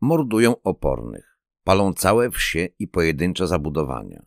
Mordują 0.00 0.62
opornych, 0.62 1.38
palą 1.64 1.92
całe 1.92 2.30
wsie 2.30 2.68
i 2.78 2.88
pojedyncze 2.88 3.46
zabudowania. 3.46 4.26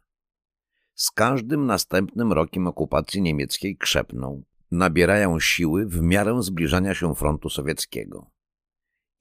Z 0.94 1.12
każdym 1.12 1.66
następnym 1.66 2.34
rokiem 2.34 2.68
okupacji 2.68 3.22
niemieckiej 3.22 3.78
krzepną, 3.78 4.44
nabierają 4.72 5.40
siły 5.40 5.86
w 5.86 6.02
miarę 6.02 6.44
zbliżania 6.44 6.94
się 6.94 7.16
frontu 7.16 7.50
sowieckiego. 7.50 8.33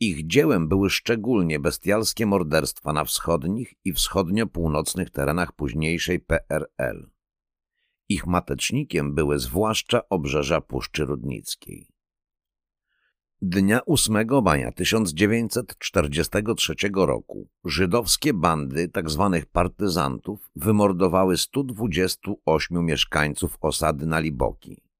Ich 0.05 0.27
dziełem 0.27 0.69
były 0.69 0.91
szczególnie 0.91 1.61
bestialskie 1.61 2.27
morderstwa 2.27 2.92
na 2.92 3.05
wschodnich 3.05 3.75
i 3.84 3.92
wschodnio-północnych 3.92 5.11
terenach 5.11 5.53
późniejszej 5.53 6.20
PRL. 6.20 7.11
Ich 8.09 8.27
matecznikiem 8.27 9.14
były 9.14 9.39
zwłaszcza 9.39 10.09
obrzeża 10.09 10.61
Puszczy 10.61 11.05
Rudnickiej. 11.05 11.89
Dnia 13.42 13.81
8 13.86 14.27
maja 14.44 14.72
1943 14.72 16.75
roku 16.94 17.48
żydowskie 17.64 18.34
bandy 18.34 18.91
tzw. 18.94 19.31
Tak 19.33 19.47
partyzantów 19.47 20.50
wymordowały 20.56 21.37
128 21.37 22.84
mieszkańców 22.84 23.59
osady 23.61 24.06
na 24.06 24.20
Liboki. 24.20 24.91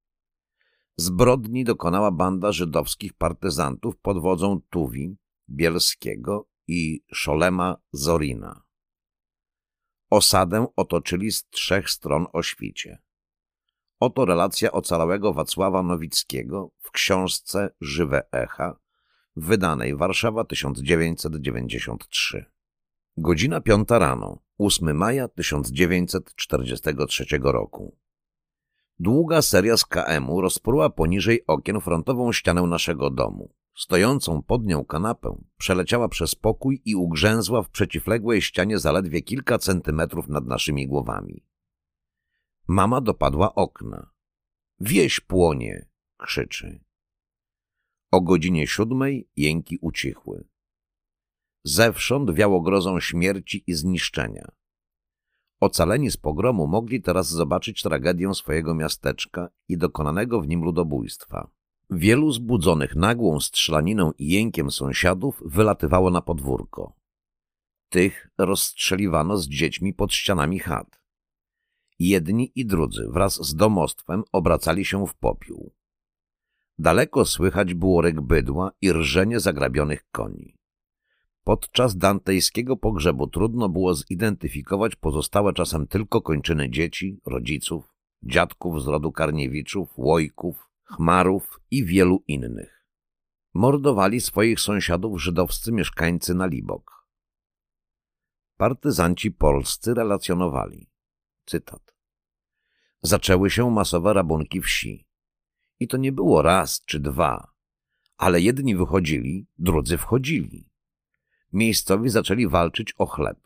Zbrodni 1.03 1.65
dokonała 1.65 2.11
banda 2.11 2.53
żydowskich 2.53 3.13
partyzantów 3.13 3.97
pod 3.97 4.23
wodzą 4.23 4.61
Tuwi, 4.71 5.17
Bielskiego 5.51 6.49
i 6.69 7.03
Szolema 7.13 7.77
Zorina. 7.93 8.63
Osadę 10.11 10.67
otoczyli 10.77 11.33
z 11.33 11.45
trzech 11.51 11.91
stron 11.91 12.27
o 12.33 12.43
świcie. 12.43 12.99
Oto 14.01 14.25
relacja 14.25 14.73
ocalałego 14.73 15.33
Wacława 15.33 15.83
Nowickiego 15.83 16.71
w 16.79 16.91
książce 16.91 17.75
Żywe 17.81 18.23
Echa, 18.33 18.77
wydanej 19.37 19.97
Warszawa 19.97 20.45
1993. 20.45 22.45
Godzina 23.17 23.61
piąta 23.61 23.99
rano, 23.99 24.39
8 24.59 24.97
maja 24.97 25.29
1943 25.29 27.25
roku. 27.43 28.02
Długa 29.03 29.43
seria 29.43 29.77
z 29.77 29.85
KM-u 29.85 30.41
rozpruła 30.41 30.91
poniżej 30.91 31.47
okien 31.47 31.81
frontową 31.81 32.33
ścianę 32.33 32.63
naszego 32.63 33.11
domu. 33.11 33.55
Stojącą 33.75 34.43
pod 34.43 34.67
nią 34.67 34.85
kanapę 34.85 35.43
przeleciała 35.59 36.09
przez 36.09 36.35
pokój 36.35 36.83
i 36.85 36.95
ugrzęzła 36.95 37.63
w 37.63 37.71
przeciwległej 37.71 38.43
ścianie 38.43 38.79
zaledwie 38.79 39.23
kilka 39.23 39.59
centymetrów 39.59 40.29
nad 40.29 40.47
naszymi 40.47 40.87
głowami. 40.87 41.47
Mama 42.69 43.01
dopadła 43.01 43.55
okna. 43.55 44.11
Wieś 44.81 45.21
płonie, 45.21 45.89
krzyczy. 46.17 46.85
O 48.11 48.21
godzinie 48.21 48.67
siódmej 48.67 49.29
jęki 49.37 49.79
ucichły. 49.81 50.49
Zewsząd 51.65 52.35
wiało 52.35 52.61
grozą 52.61 53.01
śmierci 53.01 53.65
i 53.67 53.75
zniszczenia. 53.75 54.53
Ocaleni 55.63 56.11
z 56.11 56.17
pogromu 56.17 56.67
mogli 56.67 57.03
teraz 57.03 57.29
zobaczyć 57.29 57.83
tragedię 57.83 58.35
swojego 58.35 58.75
miasteczka 58.75 59.49
i 59.69 59.79
dokonanego 59.79 60.41
w 60.41 60.49
nim 60.49 60.63
ludobójstwa. 60.63 61.51
Wielu 61.91 62.33
zbudzonych 62.33 62.97
nagłą 62.97 63.41
strzelaniną 63.41 64.13
i 64.19 64.29
jękiem 64.29 64.71
sąsiadów 64.71 65.43
wylatywało 65.47 66.11
na 66.11 66.23
podwórko. 66.23 66.93
Tych 67.89 68.31
rozstrzeliwano 68.39 69.39
z 69.39 69.49
dziećmi 69.49 69.95
pod 69.95 70.13
ścianami 70.13 70.59
chat. 70.59 71.01
Jedni 71.99 72.53
i 72.55 72.67
drudzy 72.67 73.09
wraz 73.13 73.47
z 73.47 73.55
domostwem 73.55 74.23
obracali 74.33 74.85
się 74.85 75.07
w 75.07 75.15
popiół. 75.15 75.73
Daleko 76.79 77.25
słychać 77.25 77.75
było 77.75 78.03
ryk 78.03 78.21
bydła 78.21 78.73
i 78.81 78.93
rżenie 78.93 79.41
zagrabionych 79.41 80.05
koni. 80.11 80.62
Podczas 81.45 81.97
dantejskiego 81.97 82.77
pogrzebu 82.77 83.27
trudno 83.27 83.69
było 83.69 83.95
zidentyfikować 83.95 84.97
pozostałe 84.97 85.53
czasem 85.53 85.87
tylko 85.87 86.23
kończyny 86.23 86.71
dzieci, 86.71 87.21
rodziców, 87.27 87.95
dziadków 88.23 88.83
z 88.83 88.87
rodu 88.87 89.13
Karniewiczów, 89.13 89.99
Łojków, 89.99 90.71
Chmarów 90.85 91.61
i 91.71 91.85
wielu 91.85 92.23
innych. 92.27 92.87
Mordowali 93.55 94.21
swoich 94.21 94.61
sąsiadów 94.61 95.23
żydowscy 95.23 95.73
mieszkańcy 95.73 96.35
na 96.35 96.47
Libok. 96.47 97.09
Partyzanci 98.57 99.31
polscy 99.31 99.95
relacjonowali. 99.95 100.91
Cytat. 101.47 101.95
Zaczęły 103.03 103.51
się 103.51 103.71
masowe 103.71 104.13
rabunki 104.13 104.61
wsi. 104.61 105.07
I 105.81 105.89
to 105.89 105.97
nie 105.97 106.13
było 106.13 106.43
raz 106.43 106.85
czy 106.85 107.01
dwa, 107.01 107.53
ale 108.17 108.41
jedni 108.41 108.77
wychodzili, 108.77 109.47
drudzy 109.59 109.99
wchodzili 109.99 110.72
Miejscowi 111.53 112.09
zaczęli 112.09 112.49
walczyć 112.49 112.95
o 112.99 113.07
chleb. 113.07 113.39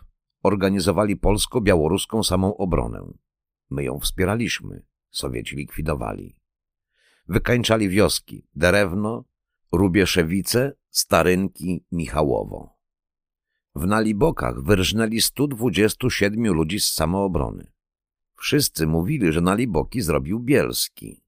Organizowali 0.43 1.17
polsko-białoruską 1.17 2.23
samą 2.23 2.57
obronę. 2.57 3.13
My 3.71 3.85
ją 3.85 3.99
wspieraliśmy. 4.01 4.83
Sowieci 5.11 5.57
likwidowali. 5.57 6.37
Wykańczali 7.29 7.89
wioski 7.89 8.47
Derewno, 8.55 9.25
Rubieszewice, 9.73 10.73
Starynki, 10.91 11.85
Michałowo. 11.93 12.77
W 13.75 13.87
Nalibokach 13.87 14.63
wyrżnęli 14.63 15.21
127 15.21 16.53
ludzi 16.55 16.81
z 16.81 16.93
samoobrony. 16.93 17.73
Wszyscy 18.37 18.87
mówili, 18.87 19.33
że 19.33 19.41
Naliboki 19.41 20.01
zrobił 20.01 20.41
Bielski. 20.41 21.23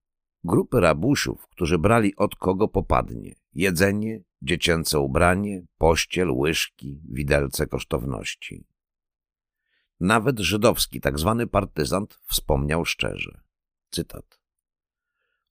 Grupy 0.45 0.81
rabusiów, 0.81 1.49
którzy 1.49 1.79
brali 1.79 2.17
od 2.17 2.37
kogo 2.37 2.69
popadnie. 2.69 3.35
Jedzenie, 3.55 4.21
dziecięce 4.43 5.01
ubranie, 5.01 5.63
pościel, 5.79 6.31
łyżki, 6.31 7.01
widelce 7.09 7.67
kosztowności. 7.67 8.65
Nawet 10.01 10.39
żydowski 10.39 11.01
tak 11.01 11.19
zwany 11.19 11.47
partyzant 11.47 12.19
wspomniał 12.27 12.85
szczerze. 12.85 13.41
Cytat. 13.91 14.41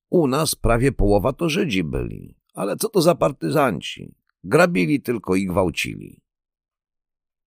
U 0.10 0.28
nas 0.28 0.56
prawie 0.56 0.92
połowa 0.92 1.34
to 1.34 1.50
Żydzi 1.50 1.84
byli, 1.84 2.36
ale 2.54 2.75
co 2.78 2.89
to 2.89 3.01
za 3.01 3.16
partyzanci? 3.16 4.16
Grabili 4.44 5.01
tylko 5.01 5.36
i 5.36 5.45
gwałcili. 5.45 6.22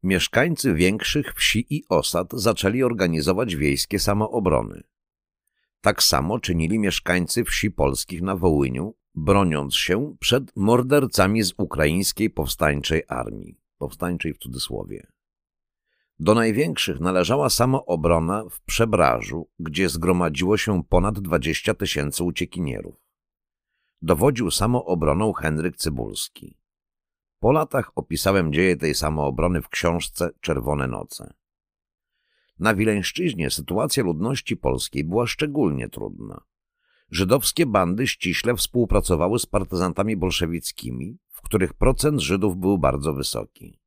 Mieszkańcy 0.03 0.74
większych 0.74 1.33
wsi 1.33 1.65
i 1.69 1.83
osad 1.89 2.33
zaczęli 2.33 2.83
organizować 2.83 3.56
wiejskie 3.56 4.00
samoobrony. 4.00 4.83
Tak 5.81 6.03
samo 6.03 6.39
czynili 6.39 6.80
mieszkańcy 6.80 7.44
wsi 7.44 7.71
polskich 7.71 8.21
na 8.21 8.35
Wołyniu, 8.35 8.95
broniąc 9.15 9.75
się 9.75 10.15
przed 10.19 10.56
mordercami 10.56 11.44
z 11.44 11.53
ukraińskiej 11.57 12.29
powstańczej 12.29 13.03
armii, 13.07 13.59
powstańczej 13.77 14.33
w 14.33 14.38
cudzysłowie. 14.38 15.07
Do 16.19 16.35
największych 16.35 17.00
należała 17.00 17.50
samoobrona 17.50 18.44
w 18.50 18.61
Przebrażu, 18.61 19.50
gdzie 19.59 19.89
zgromadziło 19.89 20.57
się 20.57 20.83
ponad 20.83 21.19
20 21.19 21.73
tysięcy 21.73 22.23
uciekinierów. 22.23 22.95
Dowodził 24.01 24.51
samoobroną 24.51 25.33
Henryk 25.33 25.77
Cybulski. 25.77 26.57
Po 27.39 27.51
latach 27.51 27.91
opisałem 27.95 28.53
dzieje 28.53 28.77
tej 28.77 28.95
samoobrony 28.95 29.61
w 29.61 29.69
książce 29.69 30.29
Czerwone 30.41 30.88
noce. 30.88 31.33
Na 32.59 32.75
Wileńszczyźnie 32.75 33.50
sytuacja 33.50 34.03
ludności 34.03 34.57
polskiej 34.57 35.03
była 35.03 35.27
szczególnie 35.27 35.89
trudna. 35.89 36.41
Żydowskie 37.11 37.65
bandy 37.65 38.07
ściśle 38.07 38.56
współpracowały 38.56 39.39
z 39.39 39.45
partyzantami 39.45 40.17
bolszewickimi, 40.17 41.17
w 41.29 41.41
których 41.41 41.73
procent 41.73 42.19
Żydów 42.21 42.57
był 42.57 42.77
bardzo 42.77 43.13
wysoki. 43.13 43.79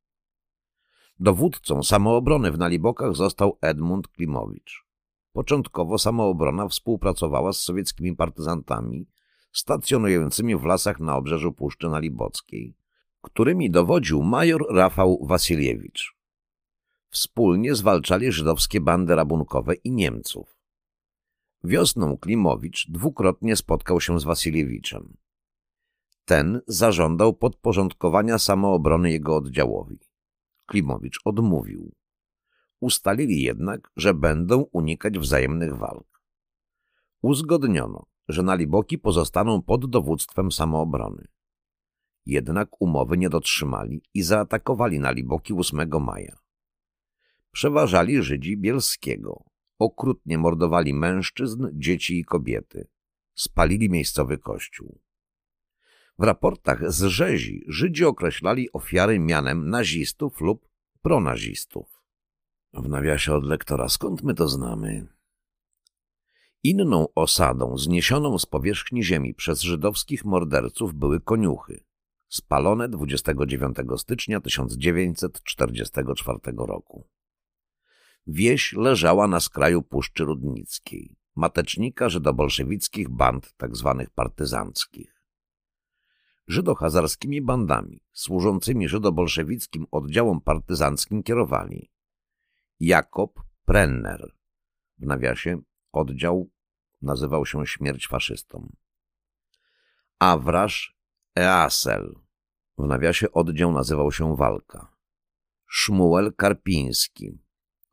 Dowódcą 1.19 1.83
samoobrony 1.83 2.51
w 2.51 2.57
Nalibokach 2.57 3.15
został 3.15 3.57
Edmund 3.61 4.07
Klimowicz. 4.07 4.85
Początkowo 5.33 5.97
samoobrona 5.97 6.67
współpracowała 6.67 7.53
z 7.53 7.61
sowieckimi 7.61 8.15
partyzantami 8.15 9.07
stacjonującymi 9.51 10.55
w 10.55 10.63
lasach 10.63 10.99
na 10.99 11.15
obrzeżu 11.15 11.53
Puszczy 11.53 11.89
Nalibockiej, 11.89 12.75
którymi 13.21 13.71
dowodził 13.71 14.23
major 14.23 14.65
Rafał 14.69 15.25
Wasiliewicz. 15.27 16.15
Wspólnie 17.09 17.75
zwalczali 17.75 18.31
żydowskie 18.31 18.81
bandy 18.81 19.15
rabunkowe 19.15 19.73
i 19.73 19.91
Niemców. 19.91 20.52
Wiosną 21.63 22.17
Klimowicz 22.17 22.87
dwukrotnie 22.89 23.55
spotkał 23.55 24.01
się 24.01 24.19
z 24.19 24.23
Wasiliewiczem. 24.23 25.17
Ten 26.25 26.61
zażądał 26.67 27.33
podporządkowania 27.33 28.39
samoobrony 28.39 29.11
jego 29.11 29.35
oddziałowi. 29.35 29.99
Klimowicz 30.65 31.19
odmówił. 31.25 31.95
Ustalili 32.79 33.41
jednak, 33.41 33.91
że 33.95 34.13
będą 34.13 34.61
unikać 34.61 35.19
wzajemnych 35.19 35.77
walk. 35.77 36.21
Uzgodniono, 37.21 38.05
że 38.27 38.43
Naliboki 38.43 38.97
pozostaną 38.97 39.61
pod 39.61 39.89
dowództwem 39.89 40.51
samoobrony. 40.51 41.27
Jednak 42.25 42.81
umowy 42.81 43.17
nie 43.17 43.29
dotrzymali 43.29 44.03
i 44.13 44.23
zaatakowali 44.23 44.99
Naliboki 44.99 45.53
8 45.53 45.89
maja. 46.01 46.37
Przeważali 47.51 48.23
Żydzi 48.23 48.57
Bielskiego, 48.57 49.52
okrutnie 49.83 50.37
mordowali 50.37 50.93
mężczyzn, 50.93 51.67
dzieci 51.73 52.19
i 52.19 52.25
kobiety. 52.25 52.87
Spalili 53.35 53.89
miejscowy 53.89 54.37
kościół. 54.37 54.99
W 56.19 56.23
raportach 56.23 56.91
z 56.91 57.03
rzezi 57.03 57.63
Żydzi 57.67 58.05
określali 58.05 58.73
ofiary 58.73 59.19
mianem 59.19 59.69
nazistów 59.69 60.41
lub 60.41 60.67
pronazistów. 61.01 62.03
W 62.73 62.89
nawiasie 62.89 63.33
od 63.33 63.45
lektora, 63.45 63.89
skąd 63.89 64.23
my 64.23 64.33
to 64.33 64.47
znamy? 64.47 65.07
Inną 66.63 67.07
osadą 67.15 67.77
zniesioną 67.77 68.39
z 68.39 68.45
powierzchni 68.45 69.03
ziemi 69.03 69.33
przez 69.33 69.61
żydowskich 69.61 70.25
morderców 70.25 70.93
były 70.93 71.19
koniuchy, 71.19 71.83
spalone 72.29 72.89
29 72.89 73.77
stycznia 73.97 74.39
1944 74.39 76.39
roku. 76.57 77.07
Wieś 78.27 78.73
leżała 78.73 79.27
na 79.27 79.39
skraju 79.39 79.81
Puszczy 79.81 80.25
Rudnickiej, 80.25 81.15
matecznika 81.35 82.09
żydobolszewickich 82.09 83.09
band 83.09 83.53
tzw. 83.57 83.95
Tak 83.99 84.09
partyzanckich. 84.15 85.23
Żydohazarskimi 86.47 87.41
bandami 87.41 88.01
służącymi 88.11 88.89
żydobolszewickim 88.89 89.85
oddziałom 89.91 90.41
partyzanckim 90.41 91.23
kierowali 91.23 91.91
Jakob 92.79 93.41
Prenner, 93.65 94.35
w 94.97 95.05
nawiasie 95.05 95.61
oddział 95.91 96.49
nazywał 97.01 97.45
się 97.45 97.67
Śmierć 97.67 98.07
faszystom. 98.07 98.75
Awrasz 100.19 100.97
Easel, 101.35 102.15
w 102.77 102.85
nawiasie 102.87 103.31
oddział 103.31 103.71
nazywał 103.71 104.11
się 104.11 104.35
Walka. 104.35 104.93
Szmuel 105.67 106.33
Karpiński, 106.33 107.37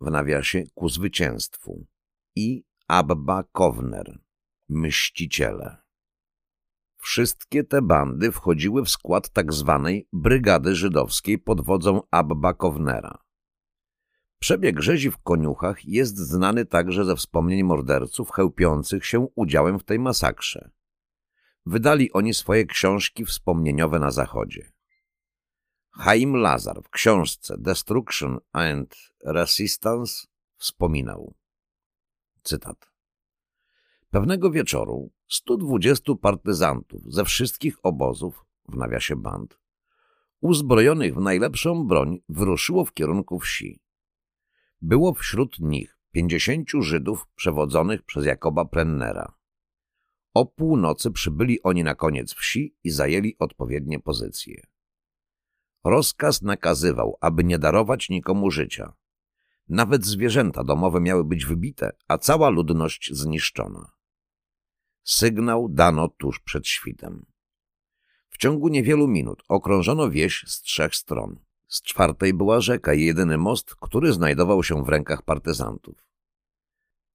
w 0.00 0.10
nawiasie 0.10 0.64
ku 0.74 0.88
zwycięstwu 0.88 1.86
i 2.36 2.64
Abba 2.88 3.44
Kowner, 3.52 4.18
mściciele. 4.68 5.76
Wszystkie 6.96 7.64
te 7.64 7.82
bandy 7.82 8.32
wchodziły 8.32 8.84
w 8.84 8.90
skład 8.90 9.30
tak 9.30 9.52
zwanej 9.52 10.08
Brygady 10.12 10.74
Żydowskiej 10.74 11.38
pod 11.38 11.60
wodzą 11.60 12.02
Abba 12.10 12.54
Kownera. 12.54 13.18
Przebieg 14.38 14.80
rzezi 14.80 15.10
w 15.10 15.18
koniuchach 15.18 15.84
jest 15.84 16.18
znany 16.18 16.66
także 16.66 17.04
ze 17.04 17.16
wspomnień 17.16 17.62
morderców 17.62 18.30
chełpiących 18.30 19.06
się 19.06 19.28
udziałem 19.34 19.78
w 19.78 19.84
tej 19.84 19.98
masakrze. 19.98 20.70
Wydali 21.66 22.12
oni 22.12 22.34
swoje 22.34 22.66
książki 22.66 23.24
wspomnieniowe 23.24 23.98
na 23.98 24.10
zachodzie. 24.10 24.72
Chaim 25.90 26.36
Lazar 26.36 26.82
w 26.82 26.90
książce 26.90 27.56
Destruction 27.58 28.38
and 28.52 28.94
Resistance 29.24 30.26
wspominał, 30.56 31.34
cytat, 32.42 32.90
Pewnego 34.10 34.50
wieczoru 34.50 35.10
120 35.28 36.14
partyzantów 36.22 37.02
ze 37.12 37.24
wszystkich 37.24 37.76
obozów, 37.82 38.44
w 38.68 38.76
nawiasie 38.76 39.16
band, 39.16 39.58
uzbrojonych 40.40 41.14
w 41.14 41.20
najlepszą 41.20 41.86
broń, 41.86 42.18
wyruszyło 42.28 42.84
w 42.84 42.92
kierunku 42.92 43.38
wsi. 43.38 43.80
Było 44.82 45.14
wśród 45.14 45.58
nich 45.58 45.98
50 46.12 46.68
Żydów 46.80 47.26
przewodzonych 47.34 48.02
przez 48.02 48.26
Jakoba 48.26 48.64
Prennera. 48.64 49.34
O 50.34 50.46
północy 50.46 51.10
przybyli 51.10 51.62
oni 51.62 51.84
na 51.84 51.94
koniec 51.94 52.34
wsi 52.34 52.76
i 52.84 52.90
zajęli 52.90 53.36
odpowiednie 53.38 54.00
pozycje. 54.00 54.66
Rozkaz 55.84 56.42
nakazywał, 56.42 57.16
aby 57.20 57.44
nie 57.44 57.58
darować 57.58 58.08
nikomu 58.08 58.50
życia. 58.50 58.92
Nawet 59.68 60.04
zwierzęta 60.04 60.64
domowe 60.64 61.00
miały 61.00 61.24
być 61.24 61.46
wybite, 61.46 61.92
a 62.08 62.18
cała 62.18 62.48
ludność 62.48 63.10
zniszczona. 63.12 63.90
Sygnał 65.02 65.68
dano 65.68 66.08
tuż 66.08 66.40
przed 66.40 66.66
świtem. 66.66 67.26
W 68.28 68.38
ciągu 68.38 68.68
niewielu 68.68 69.08
minut 69.08 69.42
okrążono 69.48 70.10
wieś 70.10 70.44
z 70.46 70.60
trzech 70.60 70.96
stron. 70.96 71.38
Z 71.68 71.82
czwartej 71.82 72.34
była 72.34 72.60
rzeka 72.60 72.94
i 72.94 73.04
jedyny 73.04 73.38
most, 73.38 73.74
który 73.74 74.12
znajdował 74.12 74.62
się 74.62 74.84
w 74.84 74.88
rękach 74.88 75.22
partyzantów. 75.22 76.06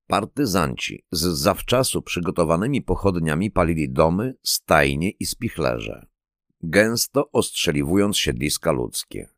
Partyzanci 0.07 1.05
z 1.11 1.21
zawczasu 1.21 2.01
przygotowanymi 2.01 2.81
pochodniami 2.81 3.51
palili 3.51 3.89
domy, 3.89 4.35
stajnie 4.43 5.09
i 5.09 5.25
spichlerze 5.25 6.14
gęsto 6.63 7.31
ostrzeliwując 7.31 8.17
siedliska 8.17 8.71
ludzkie. 8.71 9.29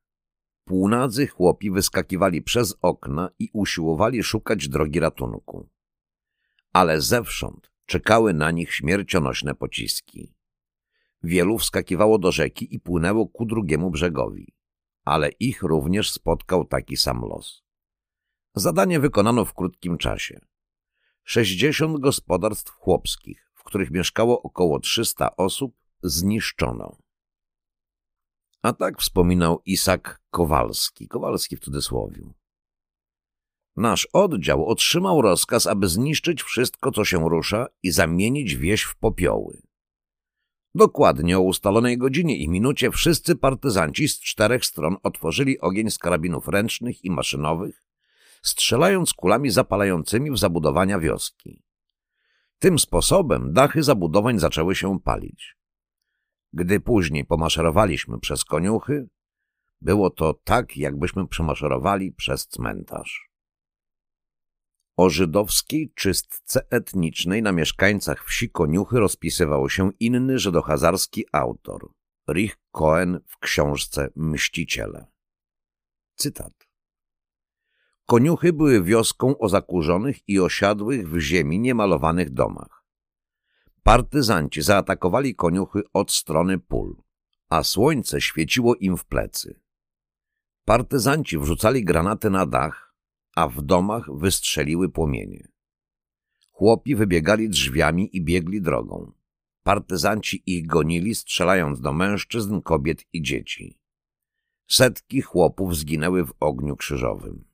Półnadzy 0.65 1.27
chłopi 1.27 1.71
wyskakiwali 1.71 2.41
przez 2.41 2.75
okna 2.81 3.29
i 3.39 3.49
usiłowali 3.53 4.23
szukać 4.23 4.67
drogi 4.67 4.99
ratunku. 4.99 5.69
Ale 6.73 7.01
zewsząd 7.01 7.71
czekały 7.85 8.33
na 8.33 8.51
nich 8.51 8.73
śmiercionośne 8.73 9.55
pociski. 9.55 10.33
Wielu 11.23 11.57
wskakiwało 11.57 12.19
do 12.19 12.31
rzeki 12.31 12.75
i 12.75 12.79
płynęło 12.79 13.27
ku 13.27 13.45
drugiemu 13.45 13.91
brzegowi, 13.91 14.53
ale 15.05 15.29
ich 15.29 15.61
również 15.61 16.11
spotkał 16.11 16.65
taki 16.65 16.97
sam 16.97 17.21
los. 17.21 17.63
Zadanie 18.55 18.99
wykonano 18.99 19.45
w 19.45 19.53
krótkim 19.53 19.97
czasie. 19.97 20.39
Sześćdziesiąt 21.23 21.99
gospodarstw 21.99 22.71
chłopskich, 22.71 23.51
w 23.53 23.63
których 23.63 23.91
mieszkało 23.91 24.41
około 24.41 24.79
trzysta 24.79 25.35
osób, 25.35 25.75
zniszczono. 26.01 26.97
A 28.61 28.73
tak 28.73 28.99
wspominał 28.99 29.61
Isak 29.65 30.21
Kowalski, 30.29 31.07
Kowalski 31.07 31.57
w 31.57 31.59
cudzysłowie. 31.59 32.33
Nasz 33.75 34.07
oddział 34.13 34.65
otrzymał 34.65 35.21
rozkaz, 35.21 35.67
aby 35.67 35.87
zniszczyć 35.87 36.43
wszystko, 36.43 36.91
co 36.91 37.05
się 37.05 37.29
rusza 37.29 37.67
i 37.83 37.91
zamienić 37.91 38.55
wieś 38.55 38.83
w 38.83 38.95
popioły. 38.95 39.61
Dokładnie 40.75 41.37
o 41.37 41.41
ustalonej 41.41 41.97
godzinie 41.97 42.37
i 42.37 42.49
minucie 42.49 42.91
wszyscy 42.91 43.35
partyzanci 43.35 44.07
z 44.07 44.19
czterech 44.19 44.65
stron 44.65 44.97
otworzyli 45.03 45.59
ogień 45.59 45.91
z 45.91 45.97
karabinów 45.97 46.47
ręcznych 46.47 47.05
i 47.05 47.11
maszynowych, 47.11 47.83
strzelając 48.41 49.13
kulami 49.13 49.49
zapalającymi 49.49 50.31
w 50.31 50.37
zabudowania 50.37 50.99
wioski. 50.99 51.63
Tym 52.59 52.79
sposobem 52.79 53.53
dachy 53.53 53.83
zabudowań 53.83 54.39
zaczęły 54.39 54.75
się 54.75 54.99
palić. 54.99 55.56
Gdy 56.53 56.79
później 56.79 57.25
pomaszerowaliśmy 57.25 58.19
przez 58.19 58.45
koniuchy, 58.45 59.09
było 59.81 60.09
to 60.09 60.33
tak, 60.33 60.77
jakbyśmy 60.77 61.27
przemaszerowali 61.27 62.11
przez 62.11 62.47
cmentarz. 62.47 63.29
O 64.97 65.09
żydowskiej 65.09 65.91
czystce 65.95 66.67
etnicznej 66.69 67.41
na 67.41 67.51
mieszkańcach 67.51 68.25
wsi 68.25 68.49
Koniuchy 68.49 68.99
rozpisywał 68.99 69.69
się 69.69 69.91
inny 69.99 70.39
żydohazarski 70.39 71.25
autor, 71.31 71.89
Rich 72.29 72.57
Cohen 72.71 73.19
w 73.27 73.37
książce 73.37 74.09
Mściciele. 74.15 75.07
Cytat. 76.15 76.67
Koniuchy 78.05 78.53
były 78.53 78.83
wioską 78.83 79.37
o 79.37 79.49
zakurzonych 79.49 80.29
i 80.29 80.39
osiadłych 80.39 81.09
w 81.09 81.19
ziemi 81.19 81.59
niemalowanych 81.59 82.29
domach. 82.33 82.76
Partyzanci 83.87 84.61
zaatakowali 84.61 85.35
koniuchy 85.35 85.83
od 85.93 86.11
strony 86.11 86.59
pól, 86.59 86.95
a 87.49 87.63
słońce 87.63 88.21
świeciło 88.21 88.75
im 88.75 88.97
w 88.97 89.05
plecy. 89.05 89.59
Partyzanci 90.65 91.37
wrzucali 91.37 91.85
granaty 91.85 92.29
na 92.29 92.45
dach, 92.45 92.95
a 93.35 93.47
w 93.47 93.61
domach 93.61 94.05
wystrzeliły 94.17 94.89
płomienie. 94.89 95.47
Chłopi 96.51 96.95
wybiegali 96.95 97.49
drzwiami 97.49 98.15
i 98.17 98.23
biegli 98.23 98.61
drogą. 98.61 99.11
Partyzanci 99.63 100.43
ich 100.45 100.67
gonili, 100.67 101.15
strzelając 101.15 101.81
do 101.81 101.93
mężczyzn, 101.93 102.61
kobiet 102.61 103.05
i 103.13 103.21
dzieci. 103.21 103.79
Setki 104.69 105.21
chłopów 105.21 105.75
zginęły 105.75 106.25
w 106.25 106.33
ogniu 106.39 106.75
krzyżowym. 106.75 107.46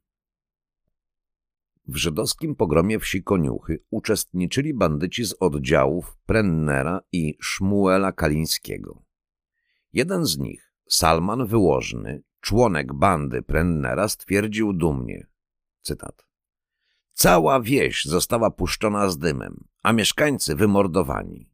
W 1.88 1.96
żydowskim 1.96 2.56
pogromie 2.56 3.00
wsi 3.00 3.24
Koniuchy 3.24 3.84
uczestniczyli 3.90 4.74
bandyci 4.74 5.25
z 5.25 5.36
oddziałów 5.40 6.18
Prennera 6.25 7.02
i 7.12 7.38
Szmuela 7.42 8.12
Kalińskiego. 8.12 9.04
Jeden 9.94 10.25
z 10.25 10.38
nich, 10.38 10.74
Salman 10.90 11.46
Wyłożny, 11.46 12.24
członek 12.40 12.94
bandy 12.94 13.42
Prennera, 13.42 14.08
stwierdził 14.08 14.74
dumnie, 14.74 15.28
cytat, 15.82 16.25
Cała 17.13 17.62
wieś 17.62 18.06
została 18.06 18.52
puszczona 18.52 19.10
z 19.10 19.18
dymem, 19.18 19.68
a 19.84 19.94
mieszkańcy 19.94 20.56
wymordowani. 20.56 21.52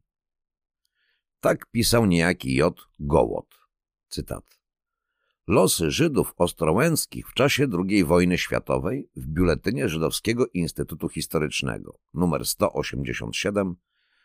Tak 1.40 1.66
pisał 1.66 2.06
niejaki 2.06 2.54
J. 2.54 2.88
Gołot. 3.00 3.60
Cytat. 4.08 4.59
Losy 5.50 5.90
Żydów 5.90 6.34
ostrołęckich 6.36 7.28
w 7.28 7.34
czasie 7.34 7.66
II 7.88 8.04
wojny 8.04 8.38
światowej 8.38 9.08
w 9.16 9.26
Biuletynie 9.26 9.88
Żydowskiego 9.88 10.46
Instytutu 10.46 11.08
Historycznego 11.08 11.98
nr 12.14 12.46
187, 12.46 13.76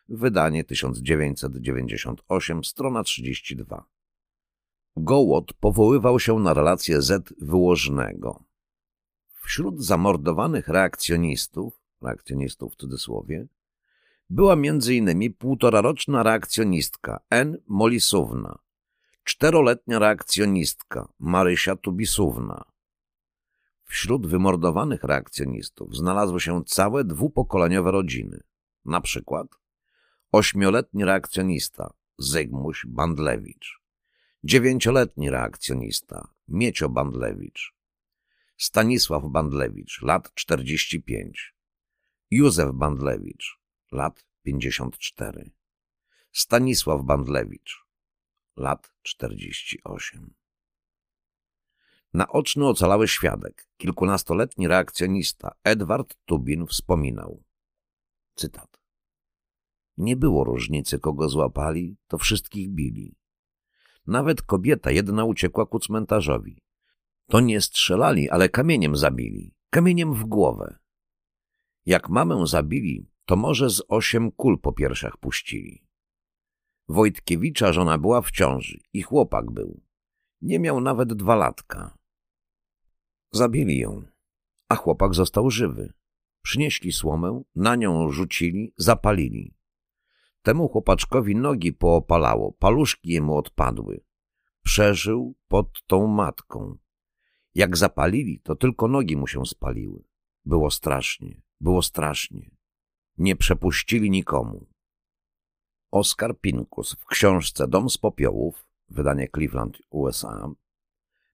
wydanie 0.10 0.64
1998, 0.64 2.64
strona 2.64 3.04
32. 3.04 3.86
Gołot 4.98 5.54
powoływał 5.54 6.20
się 6.20 6.40
na 6.40 6.54
relację 6.54 7.02
Z 7.02 7.34
wyłożnego. 7.42 8.44
Wśród 9.44 9.86
zamordowanych 9.86 10.68
reakcjonistów, 10.68 11.82
reakcjonistów 12.02 12.74
w 12.74 12.78
cudzysłowie, 12.78 13.48
była 14.30 14.56
innymi 14.90 15.32
półtoraroczna 15.32 16.24
reakcjonistka 16.24 17.20
N. 17.30 17.58
Molisówna, 17.68 18.65
czteroletnia 19.26 20.00
reakcjonistka 20.00 21.08
Marysia 21.20 21.76
Tubisówna. 21.76 22.66
Wśród 23.84 24.28
wymordowanych 24.28 25.04
reakcjonistów 25.04 25.96
znalazły 25.96 26.40
się 26.40 26.64
całe 26.66 27.04
dwupokoleniowe 27.04 27.92
rodziny, 27.92 28.44
na 28.86 29.02
przykład 29.02 29.48
ośmioletni 30.32 31.06
reakcjonista 31.06 31.94
Zygmuś 32.18 32.86
Bandlewicz, 32.86 33.82
dziewięcioletni 34.44 35.30
reakcjonista 35.30 36.28
Miecio 36.48 36.90
Bandlewicz, 36.90 37.76
Stanisław 38.58 39.24
Bandlewicz, 39.30 40.02
lat 40.02 40.34
45, 40.34 41.56
Józef 42.32 42.72
Bandlewicz, 42.74 43.60
lat 43.92 44.26
54, 44.44 45.52
Stanisław 46.32 47.04
Bandlewicz, 47.04 47.85
lat 48.58 48.94
48. 49.02 50.34
Naoczny 52.14 52.68
ocalały 52.68 53.08
świadek, 53.08 53.68
kilkunastoletni 53.78 54.68
reakcjonista 54.68 55.52
Edward 55.64 56.16
Tubin 56.26 56.68
wspominał. 56.68 57.44
Cytat. 58.36 58.82
Nie 59.98 60.16
było 60.16 60.44
różnicy, 60.44 61.00
kogo 61.00 61.30
złapali, 61.30 61.98
to 62.08 62.18
wszystkich 62.18 62.70
bili. 62.70 63.16
Nawet 64.08 64.42
kobieta 64.42 64.92
jedna 64.92 65.24
uciekła 65.24 65.66
ku 65.66 65.80
cmentarzowi. 65.80 66.62
To 67.28 67.40
nie 67.40 67.62
strzelali, 67.62 68.30
ale 68.30 68.50
kamieniem 68.50 68.96
zabili. 68.96 69.56
Kamieniem 69.70 70.14
w 70.14 70.26
głowę. 70.26 70.78
Jak 71.86 72.10
mamę 72.10 72.48
zabili, 72.48 73.10
to 73.26 73.36
może 73.36 73.70
z 73.70 73.84
osiem 73.88 74.32
kul 74.32 74.60
po 74.60 74.72
piersiach 74.72 75.18
puścili. 75.18 75.85
Wojtkiewicza 76.88 77.74
żona 77.74 77.98
była 77.98 78.22
w 78.22 78.32
ciąży 78.32 78.80
i 78.94 79.02
chłopak 79.02 79.52
był. 79.52 79.82
Nie 80.42 80.60
miał 80.60 80.82
nawet 80.82 81.14
dwa 81.14 81.36
latka. 81.36 81.98
Zabili 83.32 83.78
ją, 83.78 84.04
a 84.70 84.76
chłopak 84.76 85.14
został 85.14 85.50
żywy. 85.50 85.94
Przynieśli 86.42 86.92
słomę, 86.92 87.44
na 87.56 87.76
nią 87.76 88.12
rzucili, 88.12 88.74
zapalili. 88.78 89.56
Temu 90.42 90.70
chłopaczkowi 90.70 91.36
nogi 91.36 91.74
poopalało, 91.74 92.52
paluszki 92.52 93.10
jemu 93.10 93.38
odpadły. 93.38 94.02
Przeżył 94.64 95.36
pod 95.48 95.84
tą 95.88 96.08
matką. 96.08 96.78
Jak 97.56 97.78
zapalili, 97.78 98.40
to 98.40 98.56
tylko 98.56 98.88
nogi 98.88 99.18
mu 99.18 99.28
się 99.28 99.46
spaliły. 99.46 100.04
Było 100.46 100.72
strasznie, 100.72 101.42
było 101.62 101.82
strasznie. 101.82 102.52
Nie 103.18 103.36
przepuścili 103.36 104.10
nikomu. 104.10 104.68
Oskar 105.96 106.40
Pinkus 106.40 106.94
w 106.94 107.06
książce 107.06 107.68
Dom 107.68 107.90
z 107.90 107.98
popiołów, 107.98 108.68
wydanie 108.90 109.28
Cleveland, 109.36 109.78
USA, 109.90 110.50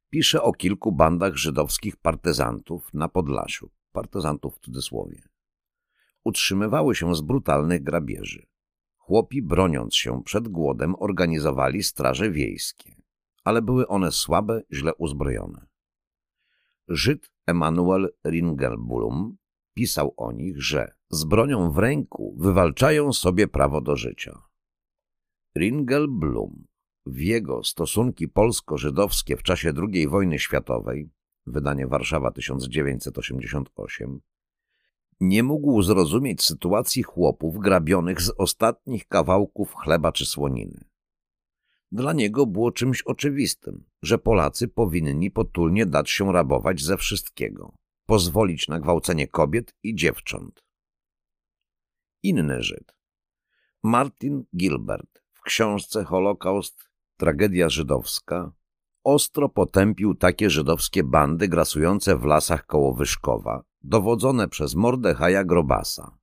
pisze 0.10 0.42
o 0.42 0.54
kilku 0.54 0.92
bandach 0.92 1.36
żydowskich 1.36 1.98
partyzantów 1.98 2.94
na 2.94 3.08
Podlasiu, 3.10 3.70
partyzantów 3.92 4.56
w 4.56 4.60
cudzysłowie. 4.60 5.22
Utrzymywały 6.24 6.96
się 6.96 7.16
z 7.16 7.22
brutalnych 7.22 7.84
grabieży. 7.84 8.46
Chłopi, 8.98 9.42
broniąc 9.42 9.96
się 9.96 10.24
przed 10.24 10.48
głodem, 10.48 10.96
organizowali 11.00 11.84
straże 11.84 12.32
wiejskie, 12.32 12.96
ale 13.44 13.62
były 13.62 13.88
one 13.88 14.12
słabe, 14.12 14.62
źle 14.72 14.96
uzbrojone. 14.96 15.66
Żyd 16.88 17.32
Emanuel 17.48 18.14
Ringelblum 18.26 19.38
pisał 19.74 20.14
o 20.18 20.32
nich, 20.32 20.62
że 20.62 20.92
z 21.10 21.24
bronią 21.24 21.72
w 21.72 21.78
ręku 21.78 22.36
wywalczają 22.40 23.14
sobie 23.14 23.48
prawo 23.48 23.82
do 23.82 23.96
życia. 23.96 24.51
Ringelblum 25.58 26.68
w 27.06 27.20
jego 27.20 27.64
Stosunki 27.64 28.28
polsko-żydowskie 28.28 29.38
w 29.38 29.44
czasie 29.44 29.74
II 29.94 30.08
wojny 30.08 30.40
światowej, 30.40 31.10
wydanie 31.46 31.88
Warszawa 31.88 32.32
1988, 32.32 34.22
nie 35.20 35.44
mógł 35.44 35.82
zrozumieć 35.82 36.44
sytuacji 36.44 37.04
chłopów 37.04 37.60
grabionych 37.60 38.22
z 38.22 38.34
ostatnich 38.38 39.08
kawałków 39.08 39.76
chleba 39.76 40.12
czy 40.12 40.26
słoniny. 40.26 40.84
Dla 41.92 42.14
niego 42.14 42.46
było 42.46 42.72
czymś 42.72 43.02
oczywistym, 43.02 43.84
że 44.02 44.18
Polacy 44.18 44.68
powinni 44.68 45.32
potulnie 45.32 45.86
dać 45.86 46.10
się 46.10 46.32
rabować 46.32 46.82
ze 46.82 46.98
wszystkiego, 46.98 47.76
pozwolić 48.06 48.68
na 48.68 48.80
gwałcenie 48.80 49.28
kobiet 49.28 49.74
i 49.84 49.96
dziewcząt. 49.96 50.64
Inny 52.24 52.64
Żyd, 52.64 52.96
Martin 53.84 54.44
Gilbert, 54.58 55.21
w 55.42 55.44
książce 55.44 56.04
Holokaust 56.04 56.90
Tragedia 57.18 57.70
żydowska 57.70 58.52
ostro 59.04 59.50
potępił 59.50 60.16
takie 60.16 60.50
żydowskie 60.50 61.04
bandy 61.04 61.48
grasujące 61.48 62.18
w 62.18 62.24
lasach 62.24 62.66
koło 62.66 62.94
Wyszkowa, 62.94 63.64
dowodzone 63.84 64.48
przez 64.48 64.76
Mordechaja 64.76 65.44
Grobasa. 65.44 66.18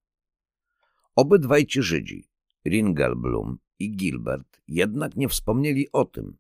Obydwaj 1.17 1.67
ci 1.67 1.83
Żydzi, 1.83 2.29
Ringelblum 2.67 3.59
i 3.79 3.97
Gilbert, 3.97 4.61
jednak 4.69 5.17
nie 5.17 5.29
wspomnieli 5.29 5.93
o 5.93 6.05
tym, 6.05 6.37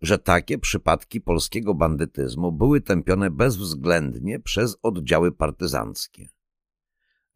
że 0.00 0.18
takie 0.18 0.58
przypadki 0.58 1.20
polskiego 1.20 1.74
bandytyzmu 1.74 2.52
były 2.52 2.80
tępione 2.80 3.30
bezwzględnie 3.30 4.40
przez 4.40 4.76
oddziały 4.82 5.32
partyzanckie. 5.32 6.28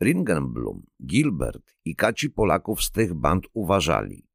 Ringelblum, 0.03 0.87
Gilbert 1.07 1.75
i 1.85 1.97
kaci 1.97 2.31
Polaków 2.31 2.83
z 2.83 2.91
tych 2.91 3.15
band 3.15 3.47
uważali, 3.53 4.28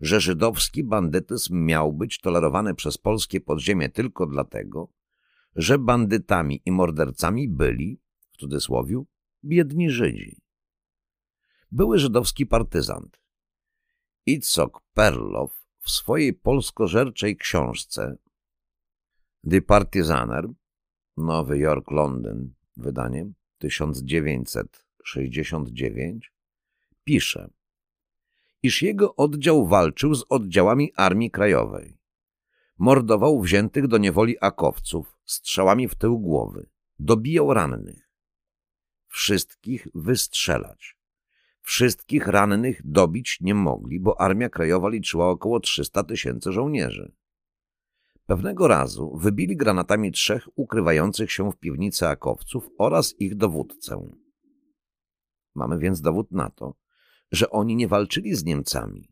że 0.00 0.20
żydowski 0.20 0.84
bandytyzm 0.84 1.64
miał 1.64 1.92
być 1.92 2.20
tolerowany 2.20 2.74
przez 2.74 2.98
polskie 2.98 3.40
podziemie 3.40 3.88
tylko 3.88 4.26
dlatego, 4.26 4.92
że 5.56 5.78
bandytami 5.78 6.62
i 6.64 6.72
mordercami 6.72 7.48
byli, 7.48 8.00
w 8.32 8.36
cudzysłowie, 8.36 9.02
biedni 9.44 9.90
Żydzi. 9.90 10.40
Były 11.72 11.98
żydowski 11.98 12.46
partyzant. 12.46 13.20
Itzok 14.26 14.82
Perlow 14.94 15.66
w 15.78 15.90
swojej 15.90 16.34
polskożerczej 16.34 17.36
książce 17.36 18.16
The 19.50 19.60
Partisaner, 19.60 20.48
Nowy 21.16 21.58
Jork, 21.58 21.90
Londyn, 21.90 22.54
wydanie 22.76 23.32
1969, 23.58 26.32
pisze 27.04 27.50
iż 28.66 28.82
jego 28.82 29.16
oddział 29.16 29.66
walczył 29.66 30.14
z 30.14 30.24
oddziałami 30.28 30.92
Armii 30.96 31.30
Krajowej. 31.30 31.98
Mordował 32.78 33.40
wziętych 33.40 33.86
do 33.86 33.98
niewoli 33.98 34.36
akowców 34.40 35.18
strzałami 35.24 35.88
w 35.88 35.94
tył 35.94 36.18
głowy. 36.18 36.68
Dobijał 36.98 37.54
rannych. 37.54 38.10
Wszystkich 39.08 39.88
wystrzelać. 39.94 40.96
Wszystkich 41.62 42.26
rannych 42.26 42.80
dobić 42.84 43.38
nie 43.40 43.54
mogli, 43.54 44.00
bo 44.00 44.20
Armia 44.20 44.48
Krajowa 44.48 44.88
liczyła 44.88 45.30
około 45.30 45.60
300 45.60 46.04
tysięcy 46.04 46.52
żołnierzy. 46.52 47.12
Pewnego 48.26 48.68
razu 48.68 49.16
wybili 49.16 49.56
granatami 49.56 50.12
trzech 50.12 50.48
ukrywających 50.56 51.32
się 51.32 51.52
w 51.52 51.56
piwnicy 51.56 52.08
akowców 52.08 52.70
oraz 52.78 53.20
ich 53.20 53.34
dowódcę. 53.34 54.10
Mamy 55.54 55.78
więc 55.78 56.00
dowód 56.00 56.32
na 56.32 56.50
to, 56.50 56.74
że 57.32 57.50
oni 57.50 57.76
nie 57.76 57.88
walczyli 57.88 58.34
z 58.34 58.44
Niemcami, 58.44 59.08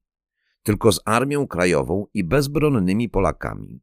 tylko 0.63 0.93
z 0.93 1.01
Armią 1.05 1.47
Krajową 1.47 2.07
i 2.15 2.25
bezbronnymi 2.25 3.09
Polakami, 3.09 3.83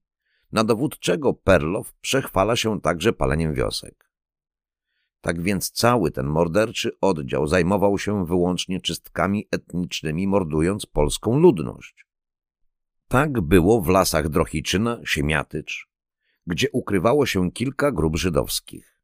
na 0.52 0.64
dowód 0.64 1.00
czego 1.00 1.34
Perlow 1.34 1.94
przechwala 1.94 2.56
się 2.56 2.82
także 2.82 3.14
paleniem 3.14 3.54
wiosek. 3.54 4.12
Tak 5.22 5.42
więc 5.42 5.72
cały 5.72 6.12
ten 6.12 6.26
morderczy 6.26 6.92
oddział 7.02 7.48
zajmował 7.48 7.98
się 7.98 8.26
wyłącznie 8.26 8.82
czystkami 8.82 9.48
etnicznymi, 9.52 10.28
mordując 10.28 10.86
polską 10.86 11.40
ludność. 11.40 12.06
Tak 13.08 13.42
było 13.42 13.82
w 13.82 13.88
lasach 13.88 14.30
Drohiczyna, 14.30 15.00
Siemiatycz, 15.06 15.90
gdzie 16.48 16.68
ukrywało 16.72 17.26
się 17.26 17.52
kilka 17.52 17.92
grup 17.92 18.18
żydowskich. 18.18 19.02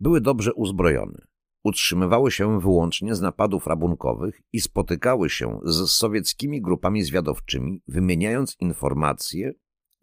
Były 0.00 0.20
dobrze 0.20 0.54
uzbrojone, 0.54 1.26
utrzymywały 1.62 2.30
się 2.30 2.60
wyłącznie 2.60 3.14
z 3.14 3.20
napadów 3.20 3.66
rabunkowych 3.66 4.42
i 4.52 4.60
spotykały 4.60 5.30
się 5.30 5.60
z 5.64 5.90
sowieckimi 5.90 6.62
grupami 6.62 7.02
zwiadowczymi, 7.02 7.82
wymieniając 7.88 8.56
informacje, 8.60 9.52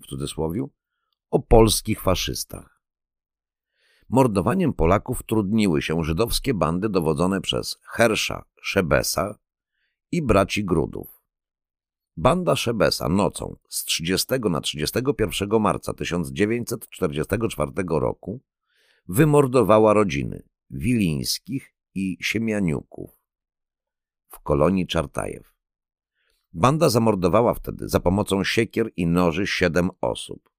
w 0.01 0.08
cudzysłowie, 0.08 0.68
o 1.30 1.39
polskich 1.39 2.01
faszystach. 2.01 2.82
Mordowaniem 4.10 4.74
Polaków 4.74 5.24
trudniły 5.24 5.82
się 5.82 6.04
żydowskie 6.04 6.54
bandy 6.54 6.89
dowodzone 6.89 7.42
przez 7.42 7.80
Hersza 7.84 8.46
Szebesa 8.62 9.39
i 10.12 10.22
braci 10.22 10.66
Grudów. 10.66 11.20
Banda 12.18 12.56
Szebesa 12.56 13.10
nocą 13.10 13.56
z 13.70 13.86
30 13.86 14.28
na 14.50 14.62
31 14.62 15.62
marca 15.62 15.94
1944 15.94 17.72
roku 17.89 18.42
wymordowała 19.08 19.94
rodziny 19.94 20.49
Wilińskich 20.70 21.74
i 21.96 22.18
Siemianiuków 22.22 23.22
w 24.28 24.40
kolonii 24.40 24.88
Czartajew. 24.88 25.54
Banda 26.54 26.90
zamordowała 26.90 27.54
wtedy 27.54 27.90
za 27.90 28.00
pomocą 28.00 28.44
siekier 28.44 28.92
i 28.96 29.08
noży 29.08 29.48
siedem 29.48 29.90
osób. 30.02 30.50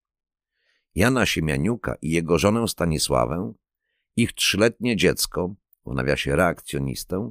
Jana 0.94 1.26
Siemianiuka 1.26 1.94
i 2.02 2.10
jego 2.10 2.38
żonę 2.38 2.68
Stanisławę, 2.68 3.52
ich 4.16 4.32
trzyletnie 4.32 4.96
dziecko, 4.96 5.54
w 5.86 5.94
nawiasie 5.94 6.36
reakcjonistę, 6.36 7.30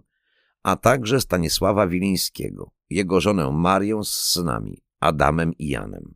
a 0.63 0.75
także 0.75 1.21
Stanisława 1.21 1.87
Wilińskiego, 1.87 2.71
jego 2.89 3.21
żonę 3.21 3.51
Marię 3.51 4.03
z 4.03 4.09
synami, 4.09 4.83
Adamem 4.99 5.53
i 5.57 5.67
Janem. 5.67 6.15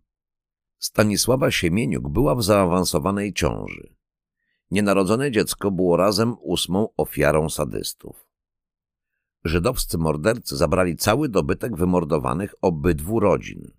Stanisława 0.79 1.51
Siemieniuk 1.51 2.09
była 2.09 2.35
w 2.35 2.43
zaawansowanej 2.43 3.33
ciąży. 3.33 3.95
Nienarodzone 4.73 5.31
dziecko 5.31 5.71
było 5.71 5.97
razem 5.97 6.35
ósmą 6.41 6.87
ofiarą 6.97 7.49
sadystów. 7.49 8.27
Żydowscy 9.43 9.97
mordercy 9.97 10.57
zabrali 10.57 10.95
cały 10.95 11.29
dobytek 11.29 11.75
wymordowanych 11.75 12.55
obydwu 12.61 13.19
rodzin. 13.19 13.71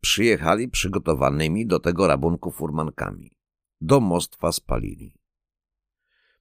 Przyjechali 0.00 0.68
przygotowanymi 0.68 1.66
do 1.66 1.80
tego 1.80 2.06
rabunku 2.06 2.50
furmankami. 2.50 3.30
Domostwa 3.80 4.52
spalili. 4.52 5.14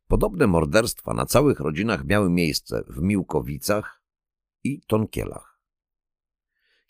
Podobne 0.07 0.47
morderstwa 0.47 1.13
na 1.13 1.25
całych 1.25 1.59
rodzinach 1.59 2.05
miały 2.05 2.29
miejsce 2.29 2.83
w 2.87 3.01
Miłkowicach 3.01 4.01
i 4.63 4.81
Tonkielach. 4.81 5.52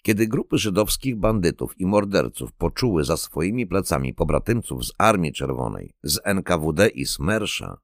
Kiedy 0.03 0.27
grupy 0.27 0.57
żydowskich 0.57 1.15
bandytów 1.15 1.79
i 1.79 1.85
morderców 1.85 2.51
poczuły 2.51 3.03
za 3.03 3.17
swoimi 3.17 3.67
plecami 3.67 4.13
pobratymców 4.13 4.85
z 4.85 4.91
Armii 4.97 5.33
Czerwonej, 5.33 5.95
z 6.03 6.19
NKWD 6.23 6.87
i 6.87 7.05
Smersza, 7.05 7.77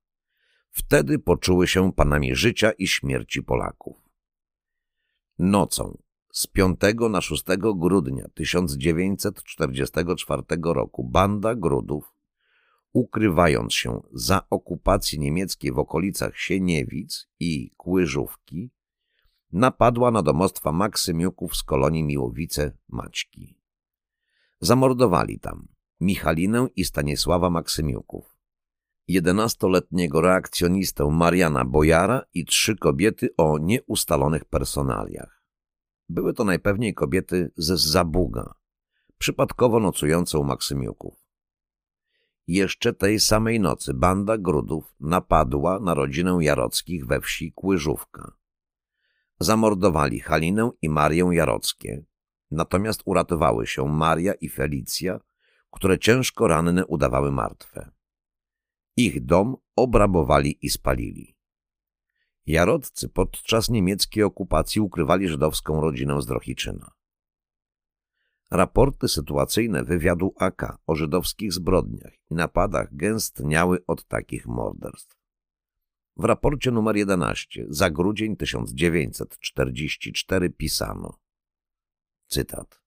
wtedy 0.71 1.19
poczuły 1.19 1.67
się 1.67 1.93
panami 1.93 2.35
życia 2.35 2.71
i 2.71 2.87
śmierci 2.87 3.43
Polaków. 3.43 3.97
Nocą 5.39 5.97
z 6.31 6.47
5 6.47 6.79
na 7.09 7.21
6 7.21 7.43
grudnia 7.75 8.27
1944 8.33 10.43
roku 10.63 11.03
banda 11.03 11.55
Grudów, 11.55 12.13
ukrywając 12.93 13.73
się 13.73 14.01
za 14.13 14.41
okupacji 14.49 15.19
niemieckiej 15.19 15.71
w 15.71 15.79
okolicach 15.79 16.37
Sieniewic 16.37 17.27
i 17.39 17.71
Kłyżówki, 17.77 18.71
napadła 19.51 20.11
na 20.11 20.21
domostwa 20.21 20.71
Maksymiuków 20.71 21.55
z 21.55 21.63
kolonii 21.63 22.03
Miłowice 22.03 22.71
Maćki. 22.87 23.59
Zamordowali 24.61 25.39
tam 25.39 25.67
Michalinę 25.99 26.67
i 26.75 26.85
Stanisława 26.85 27.49
Maksymiuków, 27.49 28.37
jedenastoletniego 29.07 30.21
reakcjonistę 30.21 31.09
Mariana 31.11 31.65
Bojara 31.65 32.21
i 32.33 32.45
trzy 32.45 32.75
kobiety 32.75 33.29
o 33.37 33.57
nieustalonych 33.57 34.45
personaliach. 34.45 35.43
Były 36.09 36.33
to 36.33 36.43
najpewniej 36.43 36.93
kobiety 36.93 37.51
ze 37.57 37.77
Zabuga, 37.77 38.53
przypadkowo 39.17 39.79
nocujące 39.79 40.39
u 40.39 40.43
Maksymiuków. 40.43 41.15
Jeszcze 42.47 42.93
tej 42.93 43.19
samej 43.19 43.59
nocy 43.59 43.93
banda 43.93 44.37
Grudów 44.37 44.95
napadła 44.99 45.79
na 45.79 45.93
rodzinę 45.93 46.37
Jarockich 46.41 47.05
we 47.05 47.21
wsi 47.21 47.51
Kłyżówka. 47.55 48.38
Zamordowali 49.39 50.19
Halinę 50.19 50.71
i 50.81 50.89
Marię 50.89 51.29
Jarockie, 51.31 52.03
natomiast 52.51 53.01
uratowały 53.05 53.67
się 53.67 53.87
Maria 53.87 54.33
i 54.33 54.49
Felicja, 54.49 55.19
które 55.71 55.99
ciężko 55.99 56.47
ranne 56.47 56.85
udawały 56.85 57.31
martwe. 57.31 57.91
Ich 58.97 59.25
dom 59.25 59.55
obrabowali 59.75 60.65
i 60.65 60.69
spalili. 60.69 61.35
Jaroccy 62.45 63.09
podczas 63.09 63.69
niemieckiej 63.69 64.23
okupacji 64.23 64.81
ukrywali 64.81 65.27
żydowską 65.27 65.81
rodzinę 65.81 66.21
z 66.21 66.25
Drohiczyna. 66.25 66.91
Raporty 68.51 69.07
sytuacyjne 69.07 69.83
wywiadu 69.83 70.33
AK 70.37 70.77
o 70.87 70.95
żydowskich 70.95 71.53
zbrodniach 71.53 72.13
i 72.31 72.35
napadach 72.35 72.95
gęstniały 72.95 73.85
od 73.87 74.07
takich 74.07 74.47
morderstw. 74.47 75.18
W 76.19 76.23
raporcie 76.23 76.71
numer 76.71 76.95
11 76.95 77.65
za 77.69 77.89
grudzień 77.89 78.37
1944 78.37 80.49
pisano 80.49 81.19
cytat 82.27 82.81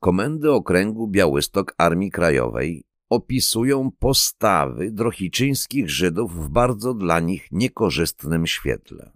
Komendy 0.00 0.52
Okręgu 0.52 1.08
Białystok 1.08 1.74
Armii 1.78 2.10
Krajowej 2.10 2.84
opisują 3.08 3.90
postawy 3.98 4.92
drohiczyńskich 4.92 5.90
Żydów 5.90 6.34
w 6.34 6.48
bardzo 6.48 6.94
dla 6.94 7.20
nich 7.20 7.48
niekorzystnym 7.52 8.46
świetle. 8.46 9.12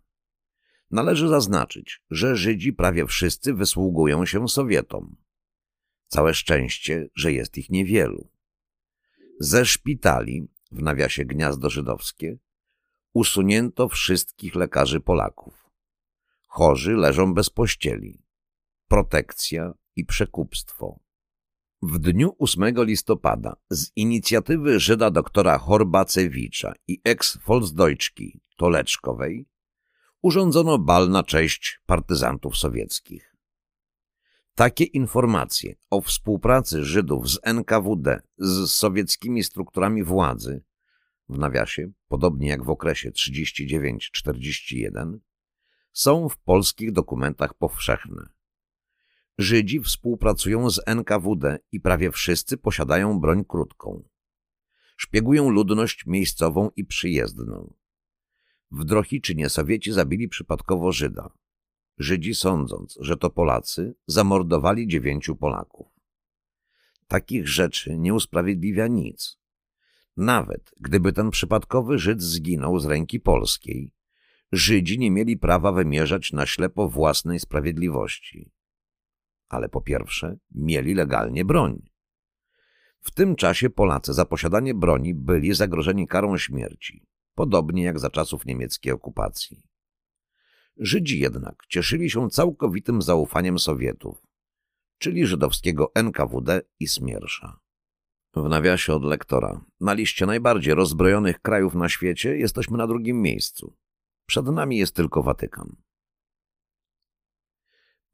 Należy 0.90 1.28
zaznaczyć, 1.28 2.02
że 2.10 2.36
Żydzi 2.36 2.72
prawie 2.72 3.06
wszyscy 3.06 3.54
wysługują 3.54 4.26
się 4.26 4.48
Sowietom. 4.48 5.16
Całe 6.06 6.34
szczęście, 6.34 7.08
że 7.14 7.32
jest 7.32 7.58
ich 7.58 7.70
niewielu. 7.70 8.28
Ze 9.40 9.66
szpitali, 9.66 10.48
w 10.72 10.82
nawiasie 10.82 11.24
gniazdo 11.24 11.70
żydowskie, 11.70 12.38
usunięto 13.12 13.88
wszystkich 13.88 14.54
lekarzy 14.54 15.00
Polaków. 15.00 15.70
Chorzy 16.46 16.92
leżą 16.92 17.34
bez 17.34 17.50
pościeli. 17.50 18.22
Protekcja 18.88 19.72
i 19.96 20.04
przekupstwo. 20.04 21.00
W 21.82 21.98
dniu 21.98 22.36
8 22.38 22.74
listopada 22.76 23.56
z 23.70 23.90
inicjatywy 23.96 24.80
Żyda 24.80 25.10
doktora 25.10 25.58
Horbacewicza 25.58 26.72
i 26.88 27.00
ex-Volksdeutschki 27.04 28.40
Toleczkowej 28.56 29.46
urządzono 30.22 30.78
bal 30.78 31.10
na 31.10 31.22
cześć 31.22 31.80
partyzantów 31.86 32.56
sowieckich. 32.56 33.36
Takie 34.54 34.84
informacje 34.84 35.74
o 35.90 36.00
współpracy 36.00 36.84
Żydów 36.84 37.30
z 37.30 37.38
NKWD 37.42 38.20
z 38.38 38.70
sowieckimi 38.70 39.44
strukturami 39.44 40.04
władzy, 40.04 40.62
w 41.30 41.38
nawiasie, 41.38 41.90
podobnie 42.08 42.48
jak 42.48 42.64
w 42.64 42.70
okresie 42.70 43.10
39-41, 43.10 45.18
są 45.92 46.28
w 46.28 46.38
polskich 46.38 46.92
dokumentach 46.92 47.54
powszechne. 47.54 48.28
Żydzi 49.38 49.80
współpracują 49.80 50.70
z 50.70 50.80
NKWD 50.86 51.58
i 51.72 51.80
prawie 51.80 52.10
wszyscy 52.10 52.56
posiadają 52.56 53.20
broń 53.20 53.44
krótką. 53.44 54.08
Szpiegują 54.96 55.50
ludność 55.50 56.06
miejscową 56.06 56.70
i 56.76 56.84
przyjezdną. 56.84 57.74
W 58.70 58.84
Drohiczynie 58.84 59.48
Sowieci 59.48 59.92
zabili 59.92 60.28
przypadkowo 60.28 60.92
Żyda. 60.92 61.30
Żydzi 61.98 62.34
sądząc, 62.34 62.98
że 63.00 63.16
to 63.16 63.30
Polacy, 63.30 63.94
zamordowali 64.06 64.88
dziewięciu 64.88 65.36
Polaków. 65.36 65.86
Takich 67.08 67.48
rzeczy 67.48 67.98
nie 67.98 68.14
usprawiedliwia 68.14 68.86
nic. 68.86 69.39
Nawet 70.16 70.70
gdyby 70.80 71.12
ten 71.12 71.30
przypadkowy 71.30 71.98
Żyd 71.98 72.22
zginął 72.22 72.78
z 72.78 72.86
ręki 72.86 73.20
polskiej, 73.20 73.92
Żydzi 74.52 74.98
nie 74.98 75.10
mieli 75.10 75.36
prawa 75.36 75.72
wymierzać 75.72 76.32
na 76.32 76.46
ślepo 76.46 76.88
własnej 76.88 77.40
sprawiedliwości 77.40 78.50
ale 79.50 79.68
po 79.68 79.80
pierwsze 79.80 80.36
mieli 80.50 80.94
legalnie 80.94 81.44
broń. 81.44 81.82
W 83.00 83.10
tym 83.10 83.36
czasie 83.36 83.70
Polacy 83.70 84.12
za 84.12 84.24
posiadanie 84.24 84.74
broni 84.74 85.14
byli 85.14 85.54
zagrożeni 85.54 86.06
karą 86.06 86.38
śmierci, 86.38 87.06
podobnie 87.34 87.82
jak 87.82 87.98
za 87.98 88.10
czasów 88.10 88.46
niemieckiej 88.46 88.92
okupacji. 88.92 89.62
Żydzi 90.76 91.18
jednak 91.18 91.62
cieszyli 91.68 92.10
się 92.10 92.30
całkowitym 92.30 93.02
zaufaniem 93.02 93.58
Sowietów, 93.58 94.26
czyli 94.98 95.26
żydowskiego 95.26 95.92
NKWD 95.94 96.60
i 96.80 96.88
Smiersza. 96.88 97.60
W 98.34 98.48
nawiasie 98.48 98.94
od 98.94 99.04
lektora. 99.04 99.64
Na 99.80 99.92
liście 99.92 100.26
najbardziej 100.26 100.74
rozbrojonych 100.74 101.40
krajów 101.40 101.74
na 101.74 101.88
świecie 101.88 102.36
jesteśmy 102.36 102.78
na 102.78 102.86
drugim 102.86 103.22
miejscu. 103.22 103.76
Przed 104.26 104.46
nami 104.46 104.78
jest 104.78 104.94
tylko 104.94 105.22
Watykan. 105.22 105.76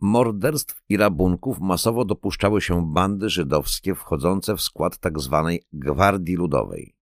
Morderstw 0.01 0.83
i 0.89 0.97
rabunków 0.97 1.61
masowo 1.61 2.05
dopuszczały 2.05 2.61
się 2.61 2.93
bandy 2.93 3.31
żydowskie 3.31 3.95
wchodzące 3.95 4.57
w 4.57 4.61
skład 4.61 4.99
tzw. 4.99 5.45
Tak 5.51 5.61
Gwardii 5.73 6.37
Ludowej. 6.37 6.97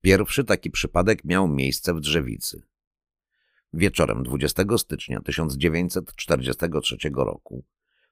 Pierwszy 0.00 0.44
taki 0.44 0.70
przypadek 0.70 1.24
miał 1.24 1.48
miejsce 1.48 1.94
w 1.94 2.00
Drzewicy. 2.00 2.62
Wieczorem 3.72 4.22
20 4.22 4.62
stycznia 4.76 5.20
1943 5.20 6.96
roku 7.14 7.64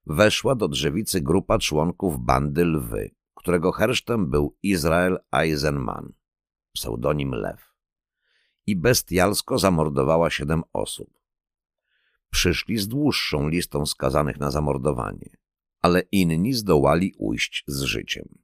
weszła 0.07 0.55
do 0.55 0.69
Drzewicy 0.69 1.21
grupa 1.21 1.59
członków 1.59 2.21
bandy 2.21 2.65
Lwy, 2.65 3.11
którego 3.41 3.73
hersztem 3.73 4.31
był 4.31 4.57
Izrael 4.63 5.19
Eisenman, 5.33 6.13
pseudonim 6.73 7.31
Lew, 7.31 7.75
i 8.67 8.77
bestialsko 8.77 9.59
zamordowała 9.59 10.31
siedem 10.31 10.63
osób. 10.73 11.11
Przyszli 12.31 12.79
z 12.79 12.89
dłuższą 12.89 13.49
listą 13.49 13.87
skazanych 13.87 14.41
na 14.41 14.51
zamordowanie, 14.51 15.37
ale 15.81 16.01
inni 16.13 16.53
zdołali 16.55 17.15
ujść 17.19 17.65
z 17.67 17.83
życiem. 17.83 18.39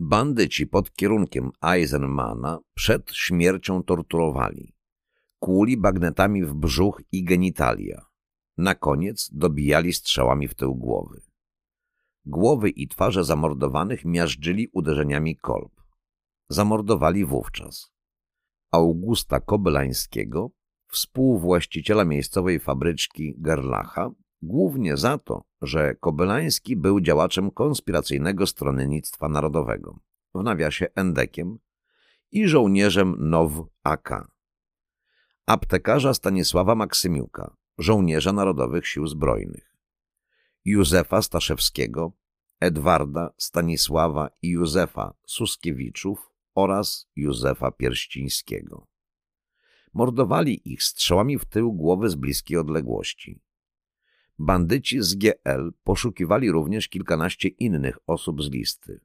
Bandyci 0.00 0.66
pod 0.66 0.92
kierunkiem 0.94 1.50
Eisenmana 1.62 2.58
przed 2.74 3.12
śmiercią 3.12 3.82
torturowali. 3.82 4.74
Kłuli 5.38 5.76
bagnetami 5.76 6.44
w 6.44 6.54
brzuch 6.54 7.02
i 7.12 7.24
genitalia. 7.24 8.06
Na 8.58 8.74
koniec 8.74 9.30
dobijali 9.32 9.92
strzałami 9.92 10.48
w 10.48 10.54
tył 10.54 10.74
głowy. 10.74 11.27
Głowy 12.28 12.70
i 12.70 12.88
twarze 12.88 13.24
zamordowanych 13.24 14.04
miażdżyli 14.04 14.68
uderzeniami 14.72 15.36
kolb. 15.36 15.72
Zamordowali 16.48 17.24
wówczas 17.24 17.92
Augusta 18.72 19.40
Kobelańskiego, 19.40 20.50
współwłaściciela 20.88 22.04
miejscowej 22.04 22.60
fabryczki 22.60 23.34
Gerlacha, 23.38 24.10
głównie 24.42 24.96
za 24.96 25.18
to, 25.18 25.44
że 25.62 25.94
Kobelański 25.94 26.76
był 26.76 27.00
działaczem 27.00 27.50
konspiracyjnego 27.50 28.46
stronnictwa 28.46 29.28
narodowego, 29.28 29.98
w 30.34 30.42
nawiasie 30.42 30.86
endekiem, 30.94 31.58
i 32.30 32.48
żołnierzem 32.48 33.16
NOW 33.18 33.66
AK. 33.82 34.28
Aptekarza 35.46 36.14
Stanisława 36.14 36.74
Maksymiuka, 36.74 37.56
żołnierza 37.78 38.32
Narodowych 38.32 38.86
Sił 38.86 39.06
Zbrojnych. 39.06 39.67
Józefa 40.64 41.22
Staszewskiego, 41.22 42.12
Edwarda, 42.60 43.30
Stanisława 43.36 44.30
i 44.42 44.48
Józefa 44.48 45.14
Suskiewiczów 45.26 46.30
oraz 46.54 47.10
Józefa 47.16 47.70
Pierścińskiego. 47.70 48.86
Mordowali 49.94 50.72
ich 50.72 50.82
strzałami 50.82 51.38
w 51.38 51.44
tył 51.44 51.72
głowy 51.72 52.10
z 52.10 52.14
bliskiej 52.14 52.56
odległości. 52.56 53.40
Bandyci 54.38 55.02
z 55.02 55.14
GL 55.14 55.72
poszukiwali 55.84 56.50
również 56.50 56.88
kilkanaście 56.88 57.48
innych 57.48 57.98
osób 58.06 58.42
z 58.42 58.50
listy. 58.50 59.00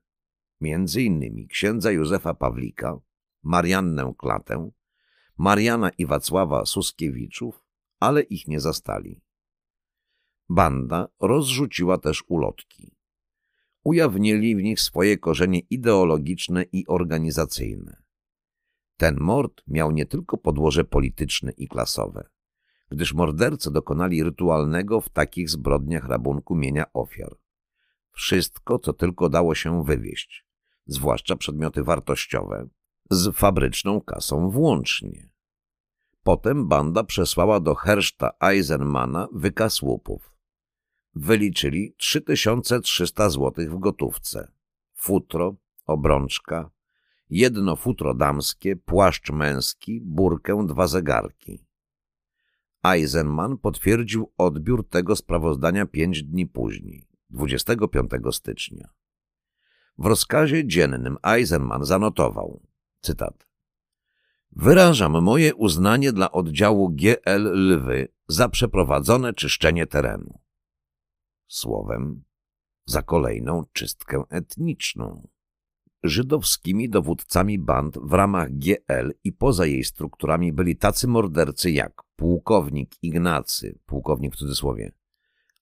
Między 0.61 1.01
innymi 1.01 1.47
księdza 1.47 1.91
Józefa 1.91 2.33
Pawlika, 2.33 2.99
Mariannę 3.43 4.13
Klatę, 4.17 4.69
Mariana 5.37 5.89
i 5.89 6.05
Wacława 6.05 6.65
Suskiewiczów, 6.65 7.65
ale 7.99 8.21
ich 8.21 8.47
nie 8.47 8.59
zastali. 8.59 9.21
Banda 10.49 11.07
rozrzuciła 11.19 11.97
też 11.97 12.23
ulotki. 12.27 12.95
Ujawnili 13.83 14.55
w 14.55 14.63
nich 14.63 14.81
swoje 14.81 15.17
korzenie 15.17 15.59
ideologiczne 15.59 16.63
i 16.71 16.87
organizacyjne. 16.87 18.03
Ten 18.97 19.17
mord 19.19 19.63
miał 19.67 19.91
nie 19.91 20.05
tylko 20.05 20.37
podłoże 20.37 20.83
polityczne 20.83 21.51
i 21.51 21.67
klasowe, 21.67 22.29
gdyż 22.89 23.13
mordercy 23.13 23.71
dokonali 23.71 24.23
rytualnego 24.23 25.01
w 25.01 25.09
takich 25.09 25.49
zbrodniach 25.49 26.07
rabunku 26.07 26.55
mienia 26.55 26.85
ofiar. 26.93 27.35
Wszystko, 28.11 28.79
co 28.79 28.93
tylko 28.93 29.29
dało 29.29 29.55
się 29.55 29.83
wywieźć, 29.83 30.45
zwłaszcza 30.85 31.35
przedmioty 31.35 31.83
wartościowe, 31.83 32.67
z 33.09 33.35
fabryczną 33.35 34.01
kasą 34.01 34.49
włącznie. 34.49 35.29
Potem 36.23 36.67
banda 36.67 37.03
przesłała 37.03 37.59
do 37.59 37.75
Herszta 37.75 38.31
Eisenmana 38.41 39.27
wykaz 39.33 39.81
łupów. 39.81 40.32
Wyliczyli 41.15 41.95
3300 41.97 43.29
zł 43.29 43.51
w 43.69 43.79
gotówce. 43.79 44.51
Futro, 44.93 45.55
obrączka, 45.85 46.69
jedno 47.29 47.75
futro 47.75 48.13
damskie, 48.13 48.75
płaszcz 48.75 49.31
męski, 49.31 50.01
burkę, 50.01 50.67
dwa 50.67 50.87
zegarki. 50.87 51.65
Eisenman 52.83 53.57
potwierdził 53.57 54.31
odbiór 54.37 54.89
tego 54.89 55.15
sprawozdania 55.15 55.85
pięć 55.85 56.23
dni 56.23 56.47
później, 56.47 57.07
25 57.29 58.11
stycznia. 58.31 58.89
W 59.97 60.05
rozkazie 60.05 60.67
dziennym 60.67 61.17
Eisenman 61.23 61.85
zanotował, 61.85 62.61
cytat, 63.01 63.47
Wyrażam 64.55 65.23
moje 65.23 65.55
uznanie 65.55 66.13
dla 66.13 66.31
oddziału 66.31 66.89
GL 66.89 67.43
Lwy 67.53 68.07
za 68.27 68.49
przeprowadzone 68.49 69.33
czyszczenie 69.33 69.87
terenu. 69.87 70.42
Słowem, 71.53 72.23
za 72.85 73.01
kolejną 73.01 73.63
czystkę 73.73 74.23
etniczną. 74.29 75.27
Żydowskimi 76.03 76.89
dowódcami 76.89 77.59
band 77.59 77.97
w 77.97 78.13
ramach 78.13 78.49
GL 78.51 79.13
i 79.23 79.33
poza 79.33 79.65
jej 79.65 79.83
strukturami 79.83 80.53
byli 80.53 80.77
tacy 80.77 81.07
mordercy 81.07 81.71
jak 81.71 82.01
pułkownik 82.15 83.03
Ignacy, 83.03 83.79
pułkownik 83.85 84.33
w 84.33 84.37
cudzysłowie, 84.37 84.91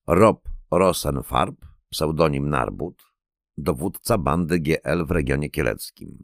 Rob 0.08 0.49
Rosenfarb, 0.71 1.65
pseudonim 1.89 2.49
Narbut, 2.49 3.04
dowódca 3.58 4.17
bandy 4.17 4.60
GL 4.60 5.06
w 5.06 5.12
regionie 5.12 5.49
kieleckim. 5.49 6.23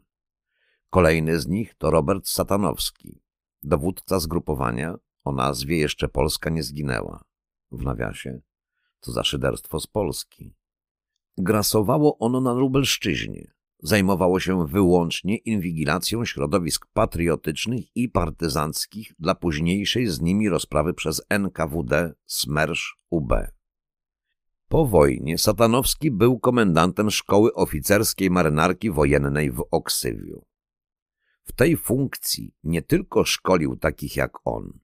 Kolejny 0.90 1.40
z 1.40 1.46
nich 1.46 1.74
to 1.74 1.90
Robert 1.90 2.28
Satanowski, 2.28 3.22
dowódca 3.62 4.20
zgrupowania 4.20 4.94
o 5.24 5.32
nazwie 5.32 5.78
Jeszcze 5.78 6.08
Polska 6.08 6.50
nie 6.50 6.62
zginęła. 6.62 7.24
W 7.70 7.82
nawiasie, 7.82 8.40
co 9.00 9.12
za 9.12 9.24
szyderstwo 9.24 9.80
z 9.80 9.86
Polski. 9.86 10.54
Grasowało 11.38 12.18
ono 12.18 12.40
na 12.40 12.52
Lubelszczyźnie. 12.52 13.52
Zajmowało 13.82 14.40
się 14.40 14.66
wyłącznie 14.66 15.36
inwigilacją 15.36 16.24
środowisk 16.24 16.86
patriotycznych 16.92 17.96
i 17.96 18.08
partyzanckich 18.08 19.12
dla 19.18 19.34
późniejszej 19.34 20.06
z 20.06 20.20
nimi 20.20 20.48
rozprawy 20.48 20.94
przez 20.94 21.22
NKWD 21.28 22.14
Smersz 22.26 22.98
UB. 23.10 23.32
Po 24.68 24.86
wojnie 24.86 25.38
Satanowski 25.38 26.10
był 26.10 26.38
komendantem 26.38 27.10
szkoły 27.10 27.54
oficerskiej 27.54 28.30
marynarki 28.30 28.90
wojennej 28.90 29.50
w 29.50 29.64
Oksywiu. 29.70 30.44
W 31.44 31.52
tej 31.52 31.76
funkcji 31.76 32.54
nie 32.64 32.82
tylko 32.82 33.24
szkolił 33.24 33.76
takich 33.76 34.16
jak 34.16 34.32
on, 34.44 34.78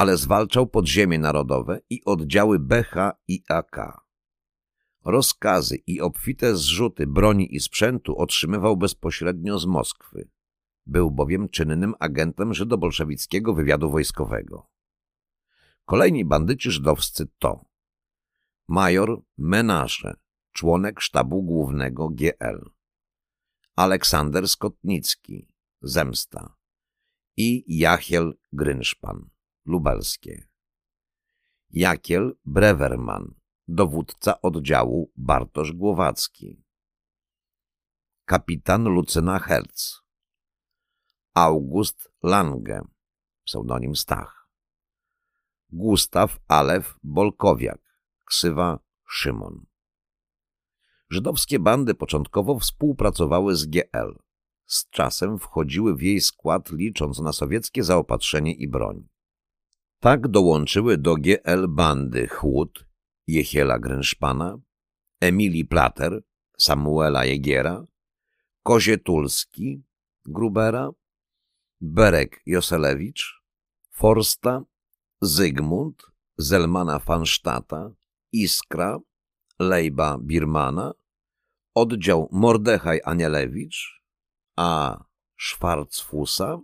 ale 0.00 0.16
zwalczał 0.16 0.66
podziemie 0.66 1.18
narodowe 1.18 1.80
i 1.90 2.04
oddziały 2.04 2.58
BH 2.58 2.94
i 3.28 3.42
AK. 3.48 4.00
Rozkazy 5.04 5.76
i 5.76 6.00
obfite 6.00 6.56
zrzuty 6.56 7.06
broni 7.06 7.54
i 7.54 7.60
sprzętu 7.60 8.18
otrzymywał 8.18 8.76
bezpośrednio 8.76 9.58
z 9.58 9.66
Moskwy. 9.66 10.28
Był 10.86 11.10
bowiem 11.10 11.48
czynnym 11.48 11.94
agentem 11.98 12.54
żydobolszewickiego 12.54 13.54
wywiadu 13.54 13.90
wojskowego. 13.90 14.66
Kolejni 15.84 16.24
bandyci 16.24 16.70
żydowscy 16.70 17.28
to 17.38 17.64
major 18.68 19.22
Menasze, 19.38 20.14
członek 20.52 21.00
sztabu 21.00 21.42
głównego 21.42 22.08
GL, 22.08 22.70
Aleksander 23.76 24.48
Skotnicki, 24.48 25.48
Zemsta 25.82 26.56
i 27.36 27.78
Jachiel 27.78 28.38
Grynszpan, 28.52 29.30
lubelskie. 29.70 30.48
Jakiel 31.70 32.38
Brewerman, 32.44 33.34
dowódca 33.68 34.40
oddziału 34.40 35.12
Bartosz 35.16 35.72
Głowacki. 35.72 36.64
Kapitan 38.24 38.84
Lucyna 38.84 39.38
Herz. 39.38 40.02
August 41.34 42.12
Lange, 42.22 42.80
pseudonim 43.44 43.96
Stach. 43.96 44.48
Gustaw 45.68 46.38
Alef 46.48 46.98
Bolkowiak, 47.02 47.80
ksywa 48.24 48.78
Szymon. 49.08 49.66
Żydowskie 51.10 51.58
bandy 51.58 51.94
początkowo 51.94 52.58
współpracowały 52.58 53.56
z 53.56 53.66
GL. 53.66 54.18
Z 54.66 54.90
czasem 54.90 55.38
wchodziły 55.38 55.96
w 55.96 56.02
jej 56.02 56.20
skład 56.20 56.70
licząc 56.70 57.18
na 57.18 57.32
sowieckie 57.32 57.84
zaopatrzenie 57.84 58.54
i 58.54 58.68
broń. 58.68 59.09
Tak 60.00 60.28
dołączyły 60.28 60.98
do 60.98 61.14
GL 61.14 61.68
bandy 61.68 62.28
Chłód, 62.28 62.86
Jechiela 63.26 63.78
Grynszpana, 63.78 64.58
Emilii 65.20 65.64
Plater, 65.64 66.22
Samuela 66.58 67.24
Jegiera, 67.24 67.84
Kozietulski, 68.62 69.82
Grubera, 70.24 70.90
Berek 71.80 72.42
Joselewicz, 72.46 73.42
Forsta, 73.90 74.62
Zygmunt, 75.20 76.02
Zelmana 76.38 76.98
Fanstata, 76.98 77.90
Iskra, 78.32 78.98
Lejba 79.58 80.18
Birmana, 80.18 80.92
oddział 81.74 82.28
Mordechaj 82.32 83.00
Anielewicz, 83.04 84.02
a. 84.56 85.04
Schwarzfusa, 85.38 86.60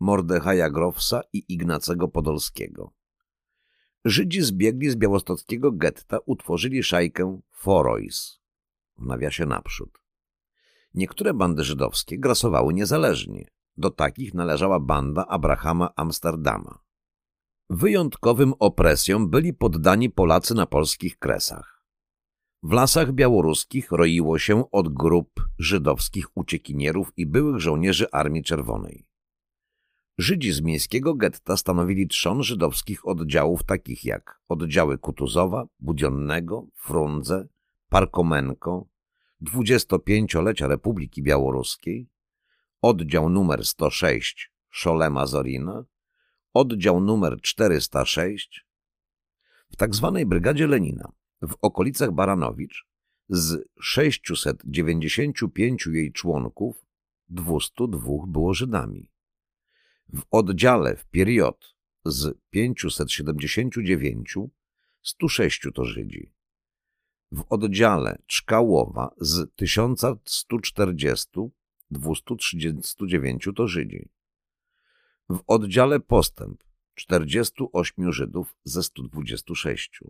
Mordechaja 0.00 0.70
Grofsa 0.70 1.20
i 1.32 1.44
Ignacego 1.48 2.08
Podolskiego. 2.08 2.92
Żydzi 4.04 4.42
zbiegli 4.42 4.90
z 4.90 4.96
białostockiego 4.96 5.72
getta 5.72 6.18
utworzyli 6.26 6.82
szajkę 6.82 7.40
Forois, 7.50 8.40
w 8.98 9.06
nawiasie 9.06 9.46
naprzód. 9.46 9.98
Niektóre 10.94 11.34
bandy 11.34 11.64
żydowskie 11.64 12.18
grasowały 12.18 12.74
niezależnie. 12.74 13.50
Do 13.76 13.90
takich 13.90 14.34
należała 14.34 14.80
banda 14.80 15.26
Abrahama 15.26 15.90
Amsterdama. 15.96 16.78
Wyjątkowym 17.70 18.54
opresjom 18.58 19.30
byli 19.30 19.54
poddani 19.54 20.10
Polacy 20.10 20.54
na 20.54 20.66
polskich 20.66 21.18
kresach. 21.18 21.84
W 22.62 22.72
lasach 22.72 23.12
białoruskich 23.12 23.92
roiło 23.92 24.38
się 24.38 24.70
od 24.70 24.88
grup 24.88 25.30
żydowskich 25.58 26.26
uciekinierów 26.34 27.12
i 27.16 27.26
byłych 27.26 27.60
żołnierzy 27.60 28.10
Armii 28.10 28.42
Czerwonej. 28.42 29.07
Żydzi 30.18 30.52
z 30.52 30.60
miejskiego 30.60 31.14
getta 31.14 31.56
stanowili 31.56 32.08
trzon 32.08 32.42
żydowskich 32.42 33.08
oddziałów 33.08 33.64
takich 33.64 34.04
jak 34.04 34.40
oddziały 34.48 34.98
Kutuzowa, 34.98 35.66
Budionnego, 35.80 36.66
Frundze, 36.74 37.48
Parkomenko, 37.88 38.88
25-lecia 39.42 40.68
Republiki 40.68 41.22
Białoruskiej, 41.22 42.08
oddział 42.82 43.30
numer 43.30 43.66
106 43.66 44.52
Szolema 44.70 45.26
Zorina, 45.26 45.84
oddział 46.54 47.00
numer 47.00 47.40
406 47.40 48.66
w 49.70 49.76
tak 49.76 49.94
zwanej 49.94 50.26
Brygadzie 50.26 50.66
Lenina 50.66 51.12
w 51.42 51.54
okolicach 51.60 52.12
Baranowicz 52.12 52.86
z 53.28 53.68
695 53.80 55.86
jej 55.86 56.12
członków 56.12 56.86
202 57.28 58.00
było 58.26 58.54
Żydami. 58.54 59.10
W 60.12 60.22
oddziale 60.30 60.96
w 60.96 61.06
period 61.06 61.74
z 62.04 62.38
579 62.50 64.34
106 65.02 65.66
to 65.74 65.84
Żydzi. 65.84 66.32
W 67.32 67.44
oddziale 67.48 68.22
Czkałowa 68.26 69.14
z 69.20 69.54
1140 69.54 71.28
239 71.90 73.48
to 73.56 73.68
Żydzi. 73.68 74.08
W 75.28 75.40
oddziale 75.46 76.00
Postęp 76.00 76.64
48 76.94 78.12
Żydów 78.12 78.56
ze 78.64 78.82
126. 78.82 80.00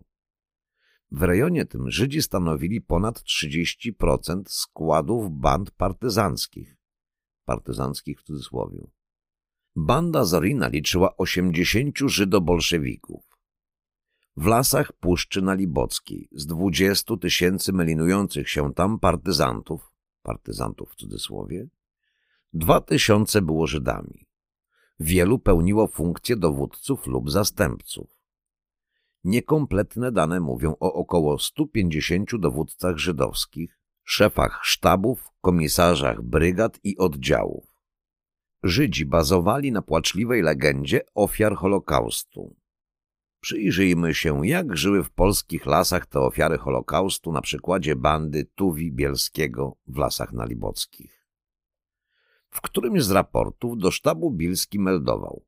W 1.11 1.23
rejonie 1.23 1.67
tym 1.67 1.91
Żydzi 1.91 2.23
stanowili 2.23 2.81
ponad 2.81 3.21
30% 3.21 4.43
składów 4.47 5.31
band 5.31 5.71
partyzanckich, 5.71 6.77
partyzanckich 7.45 8.21
w 8.21 8.23
cudzysłowie. 8.23 8.98
Banda 9.81 10.25
Zorina 10.25 10.69
liczyła 10.69 11.17
80 11.17 11.99
żydobolszewików. 12.07 13.25
W 14.37 14.47
lasach 14.47 14.93
Puszczy 14.93 15.43
Nalibockiej 15.43 16.29
z 16.33 16.47
20 16.47 17.17
tysięcy 17.17 17.73
melinujących 17.73 18.51
się 18.51 18.75
tam 18.75 18.99
partyzantów, 18.99 19.93
partyzantów 20.23 20.93
w 20.93 20.95
cudzysłowie, 20.97 21.69
dwa 22.53 22.81
tysiące 22.81 23.43
było 23.43 23.67
Żydami. 23.67 24.27
Wielu 25.01 25.39
pełniło 25.39 25.87
funkcje 25.87 26.37
dowódców 26.37 27.07
lub 27.07 27.31
zastępców. 27.31 28.21
Niekompletne 29.25 30.13
dane 30.13 30.41
mówią 30.41 30.75
o 30.81 30.93
około 30.93 31.39
150 31.39 32.37
dowódcach 32.37 32.97
żydowskich, 32.97 33.79
szefach 34.05 34.61
sztabów, 34.63 35.29
komisarzach 35.41 36.23
brygad 36.23 36.81
i 36.85 36.97
oddziałów. 36.97 37.78
Żydzi 38.63 39.07
bazowali 39.07 39.73
na 39.73 39.83
płaczliwej 39.83 40.43
legendzie 40.43 41.01
ofiar 41.15 41.57
Holokaustu. 41.57 42.57
Przyjrzyjmy 43.41 44.15
się, 44.15 44.47
jak 44.47 44.77
żyły 44.77 45.05
w 45.05 45.11
polskich 45.11 45.67
lasach 45.67 46.07
te 46.07 46.21
ofiary 46.21 46.59
Holokaustu 46.59 47.33
na 47.33 47.41
przykładzie 47.41 47.97
bandy 47.97 48.45
Tuwi 48.55 48.93
Bielskiego 48.93 49.77
w 49.87 49.97
Lasach 49.97 50.33
Nalibockich. 50.33 51.27
W 52.51 52.61
którymś 52.61 53.03
z 53.03 53.11
raportów 53.11 53.79
do 53.79 53.91
sztabu 53.91 54.31
Bilski 54.31 54.79
meldował, 54.79 55.45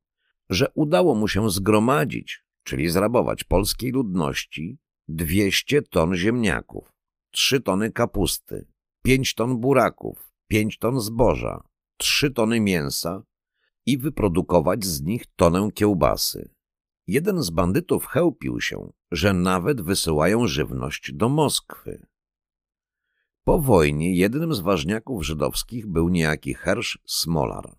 że 0.49 0.71
udało 0.73 1.15
mu 1.15 1.27
się 1.27 1.49
zgromadzić, 1.49 2.43
czyli 2.63 2.89
zrabować 2.89 3.43
polskiej 3.43 3.91
ludności 3.91 4.77
200 5.07 5.81
ton 5.81 6.15
ziemniaków, 6.15 6.93
3 7.31 7.61
tony 7.61 7.91
kapusty, 7.91 8.67
5 9.03 9.35
ton 9.35 9.57
buraków, 9.57 10.31
5 10.47 10.77
ton 10.77 10.99
zboża, 10.99 11.70
3 12.01 12.31
tony 12.31 12.59
mięsa 12.59 13.23
i 13.85 13.97
wyprodukować 13.97 14.85
z 14.85 15.01
nich 15.01 15.25
tonę 15.35 15.69
kiełbasy. 15.73 16.49
Jeden 17.07 17.41
z 17.41 17.49
bandytów 17.49 18.05
chełpił 18.05 18.61
się, 18.61 18.93
że 19.11 19.33
nawet 19.33 19.81
wysyłają 19.81 20.47
żywność 20.47 21.13
do 21.13 21.29
Moskwy. 21.29 22.07
Po 23.43 23.59
wojnie 23.59 24.15
jednym 24.15 24.53
z 24.53 24.59
ważniaków 24.59 25.25
żydowskich 25.25 25.87
był 25.87 26.09
niejaki 26.09 26.53
Hersz 26.53 26.99
Smolar. 27.05 27.75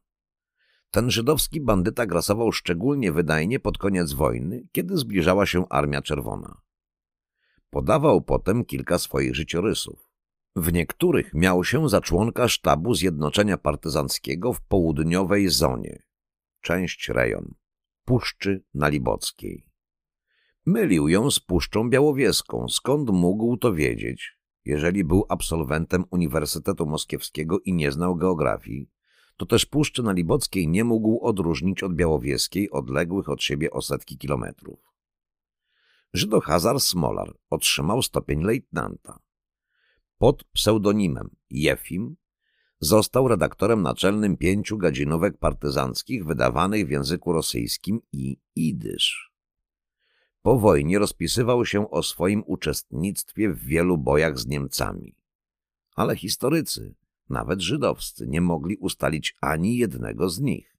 Ten 0.90 1.11
żydowski 1.11 1.61
bandyta 1.61 2.06
grasował 2.06 2.52
szczególnie 2.52 3.12
wydajnie 3.12 3.61
pod 3.61 3.78
koniec 3.78 4.12
wojny, 4.12 4.66
kiedy 4.72 4.96
zbliżała 4.96 5.46
się 5.46 5.68
Armia 5.68 6.02
Czerwona. 6.02 6.61
Podawał 7.70 8.20
potem 8.20 8.64
kilka 8.64 8.98
swoich 8.98 9.35
życiorysów. 9.35 10.12
W 10.56 10.72
niektórych 10.72 11.34
miał 11.34 11.64
się 11.64 11.88
za 11.88 12.00
członka 12.00 12.48
sztabu 12.48 12.94
Zjednoczenia 12.94 13.58
Partyzanckiego 13.58 14.52
w 14.52 14.60
południowej 14.60 15.48
zonie, 15.48 16.02
część 16.60 17.08
rejon, 17.08 17.54
Puszczy 18.04 18.64
Nalibockiej. 18.74 19.66
Mylił 20.66 21.08
ją 21.08 21.30
z 21.30 21.40
Puszczą 21.40 21.90
Białowieską, 21.90 22.68
skąd 22.68 23.10
mógł 23.10 23.56
to 23.56 23.74
wiedzieć, 23.74 24.38
jeżeli 24.64 25.04
był 25.04 25.26
absolwentem 25.28 26.04
Uniwersytetu 26.10 26.86
Moskiewskiego 26.86 27.60
i 27.60 27.72
nie 27.72 27.92
znał 27.92 28.16
geografii, 28.16 28.90
to 29.36 29.46
też 29.46 29.66
Puszczy 29.66 30.02
Nalibockiej 30.02 30.68
nie 30.68 30.84
mógł 30.84 31.26
odróżnić 31.26 31.82
od 31.82 31.94
Białowieskiej, 31.94 32.70
odległych 32.70 33.28
od 33.28 33.42
siebie 33.42 33.70
o 33.70 33.82
setki 33.82 34.18
kilometrów. 34.18 34.78
Żydohazar 36.12 36.80
Smolar 36.80 37.34
otrzymał 37.50 38.02
stopień 38.02 38.42
lejtnanta. 38.42 39.18
Pod 40.22 40.44
pseudonimem 40.44 41.37
Jefim 41.50 42.16
został 42.80 43.28
redaktorem 43.28 43.82
naczelnym 43.82 44.37
pięciu 44.37 44.78
gadzinówek 44.78 45.38
partyzanckich 45.38 46.24
wydawanych 46.24 46.87
w 46.87 46.90
języku 46.90 47.32
rosyjskim 47.32 48.00
i 48.12 48.37
idysz. 48.56 49.32
Po 50.42 50.58
wojnie 50.58 50.98
rozpisywał 50.98 51.66
się 51.66 51.90
o 51.90 52.02
swoim 52.02 52.42
uczestnictwie 52.46 53.48
w 53.48 53.58
wielu 53.64 53.98
bojach 53.98 54.38
z 54.38 54.46
Niemcami. 54.46 55.16
Ale 55.96 56.16
historycy, 56.16 56.94
nawet 57.28 57.61
żydowscy, 57.61 58.26
nie 58.28 58.40
mogli 58.40 58.76
ustalić 58.76 59.37
ani 59.40 59.76
jednego 59.76 60.28
z 60.28 60.40
nich. 60.40 60.76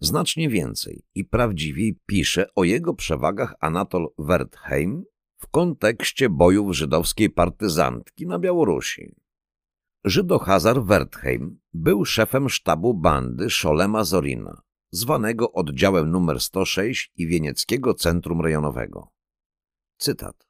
Znacznie 0.00 0.48
więcej 0.48 1.04
i 1.14 1.24
prawdziwiej 1.24 1.98
pisze 2.06 2.46
o 2.54 2.64
jego 2.64 2.94
przewagach 2.94 3.54
Anatol 3.60 4.08
Wertheim 4.18 5.04
w 5.44 5.48
kontekście 5.48 6.28
bojów 6.28 6.76
żydowskiej 6.76 7.30
partyzantki 7.30 8.26
na 8.26 8.38
Białorusi. 8.38 9.14
Żydohazar 10.04 10.84
Wertheim 10.84 11.60
był 11.72 12.04
szefem 12.04 12.48
sztabu 12.48 12.94
bandy 12.94 13.50
Szolema 13.50 14.04
Zorina, 14.04 14.62
zwanego 14.90 15.52
oddziałem 15.52 16.10
numer 16.10 16.40
106 16.40 17.12
i 17.16 17.26
Wienieckiego 17.26 17.94
Centrum 17.94 18.40
Rejonowego. 18.40 19.08
Cytat. 19.98 20.46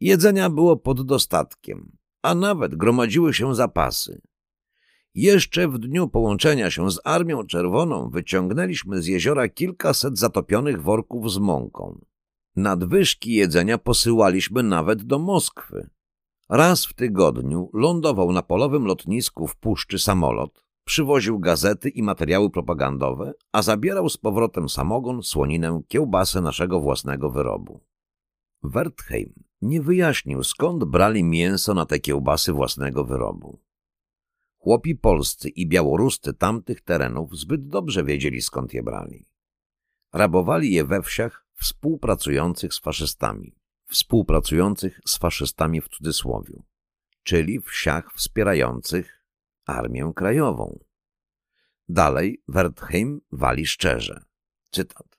Jedzenia 0.00 0.50
było 0.50 0.76
pod 0.76 1.06
dostatkiem, 1.06 1.96
a 2.22 2.34
nawet 2.34 2.74
gromadziły 2.74 3.34
się 3.34 3.54
zapasy. 3.54 4.20
Jeszcze 5.14 5.68
w 5.68 5.78
dniu 5.78 6.08
połączenia 6.08 6.70
się 6.70 6.90
z 6.90 7.00
Armią 7.04 7.46
Czerwoną 7.46 8.10
wyciągnęliśmy 8.10 9.02
z 9.02 9.06
jeziora 9.06 9.48
kilkaset 9.48 10.18
zatopionych 10.18 10.82
worków 10.82 11.32
z 11.32 11.38
mąką. 11.38 12.08
Nadwyżki 12.58 13.32
jedzenia 13.32 13.78
posyłaliśmy 13.78 14.62
nawet 14.62 15.02
do 15.02 15.18
Moskwy, 15.18 15.90
Raz 16.48 16.86
w 16.86 16.94
tygodniu 16.94 17.70
lądował 17.72 18.32
na 18.32 18.42
polowym 18.42 18.84
lotnisku 18.84 19.46
w 19.46 19.56
puszczy 19.56 19.98
samolot, 19.98 20.64
przywoził 20.84 21.38
gazety 21.38 21.88
i 21.88 22.02
materiały 22.02 22.50
propagandowe, 22.50 23.32
a 23.52 23.62
zabierał 23.62 24.08
z 24.08 24.16
powrotem 24.16 24.68
samogon, 24.68 25.22
słoninę, 25.22 25.80
kiełbasę 25.88 26.40
naszego 26.40 26.80
własnego 26.80 27.30
wyrobu. 27.30 27.80
Wertheim 28.62 29.32
nie 29.62 29.82
wyjaśnił, 29.82 30.44
skąd 30.44 30.84
brali 30.84 31.24
mięso 31.24 31.74
na 31.74 31.86
te 31.86 31.98
kiełbasy 31.98 32.52
własnego 32.52 33.04
wyrobu. 33.04 33.60
Chłopi 34.58 34.96
polscy 34.96 35.48
i 35.48 35.68
białoruscy 35.68 36.34
tamtych 36.34 36.80
terenów 36.80 37.36
zbyt 37.36 37.68
dobrze 37.68 38.04
wiedzieli, 38.04 38.42
skąd 38.42 38.74
je 38.74 38.82
brali. 38.82 39.26
Rabowali 40.12 40.72
je 40.72 40.84
we 40.84 41.02
wsiach 41.02 41.47
współpracujących 41.60 42.74
z 42.74 42.80
faszystami, 42.80 43.54
współpracujących 43.86 45.00
z 45.06 45.18
faszystami 45.18 45.80
w 45.80 45.88
cudzysłowiu, 45.88 46.64
czyli 47.22 47.60
wsiach 47.60 48.12
wspierających 48.14 49.24
Armię 49.66 50.12
Krajową. 50.16 50.84
Dalej 51.88 52.42
Wertheim 52.48 53.20
wali 53.32 53.66
szczerze. 53.66 54.24
Cytat. 54.70 55.18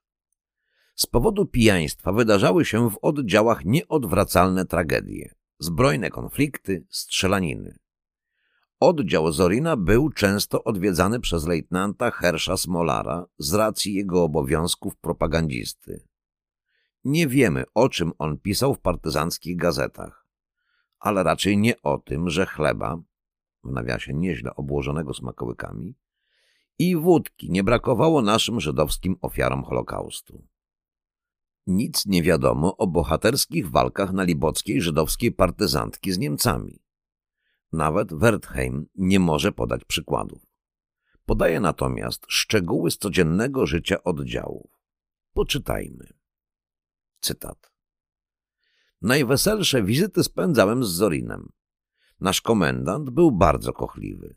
Z 0.95 1.06
powodu 1.06 1.45
pijaństwa 1.45 2.12
wydarzały 2.12 2.65
się 2.65 2.89
w 2.89 2.97
oddziałach 3.02 3.65
nieodwracalne 3.65 4.65
tragedie, 4.65 5.36
zbrojne 5.60 6.10
konflikty, 6.10 6.86
strzelaniny. 6.89 7.80
Oddział 8.80 9.32
Zorina 9.32 9.78
był 9.78 10.10
często 10.10 10.63
odwiedzany 10.63 11.19
przez 11.19 11.47
lejtnanta 11.47 12.12
Hersza 12.12 12.58
Smolara 12.58 13.25
z 13.38 13.54
racji 13.54 13.93
jego 13.93 14.23
obowiązków 14.23 14.95
propagandzisty. 14.95 16.08
Nie 17.03 17.27
wiemy, 17.27 17.63
o 17.73 17.89
czym 17.89 18.12
on 18.17 18.38
pisał 18.38 18.75
w 18.75 18.79
partyzanckich 18.79 19.57
gazetach, 19.57 20.25
ale 20.99 21.23
raczej 21.23 21.57
nie 21.57 21.81
o 21.81 21.97
tym, 21.97 22.29
że 22.29 22.45
chleba, 22.45 23.01
w 23.63 23.71
nawiasie 23.71 24.13
nieźle 24.13 24.55
obłożonego 24.55 25.13
smakołykami, 25.13 25.95
i 26.79 26.95
wódki 26.95 27.51
nie 27.51 27.63
brakowało 27.63 28.21
naszym 28.21 28.59
żydowskim 28.59 29.15
ofiarom 29.21 29.63
Holokaustu. 29.63 30.43
Nic 31.67 32.05
nie 32.05 32.23
wiadomo 32.23 32.77
o 32.77 32.88
bohaterskich 32.88 33.71
walkach 33.71 34.13
na 34.13 34.23
libockiej 34.23 34.81
żydowskiej 34.81 35.31
partyzantki 35.31 36.12
z 36.12 36.17
Niemcami. 36.17 36.83
Nawet 37.71 38.13
Wertheim 38.13 38.85
nie 38.95 39.19
może 39.19 39.51
podać 39.51 39.85
przykładów. 39.85 40.45
Podaje 41.25 41.59
natomiast 41.59 42.25
szczegóły 42.27 42.91
z 42.91 42.97
codziennego 42.97 43.65
życia 43.65 44.03
oddziałów. 44.03 44.71
Poczytajmy. 45.33 46.18
Cytat. 47.19 47.71
Najweselsze 49.01 49.84
wizyty 49.84 50.23
spędzałem 50.23 50.84
z 50.84 50.88
Zorinem. 50.88 51.49
Nasz 52.19 52.41
komendant 52.41 53.10
był 53.10 53.32
bardzo 53.32 53.73
kochliwy. 53.73 54.36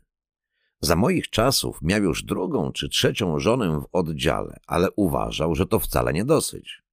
Za 0.79 0.95
moich 0.95 1.29
czasów 1.29 1.81
miał 1.81 2.03
już 2.03 2.23
drugą 2.23 2.71
czy 2.71 2.89
trzecią 2.89 3.39
żonę 3.39 3.81
w 3.81 3.87
oddziale, 3.91 4.59
ale 4.67 4.91
uważał, 4.91 5.55
że 5.55 5.65
to 5.65 5.79
wcale 5.79 6.13
nie 6.13 6.25
dosyć. 6.25 6.83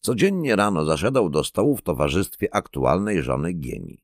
Codziennie 0.00 0.56
rano 0.56 0.84
zasiadał 0.84 1.30
do 1.30 1.44
stołu 1.44 1.76
w 1.76 1.82
towarzystwie 1.82 2.54
aktualnej 2.54 3.22
żony 3.22 3.52
Gieni. 3.52 4.02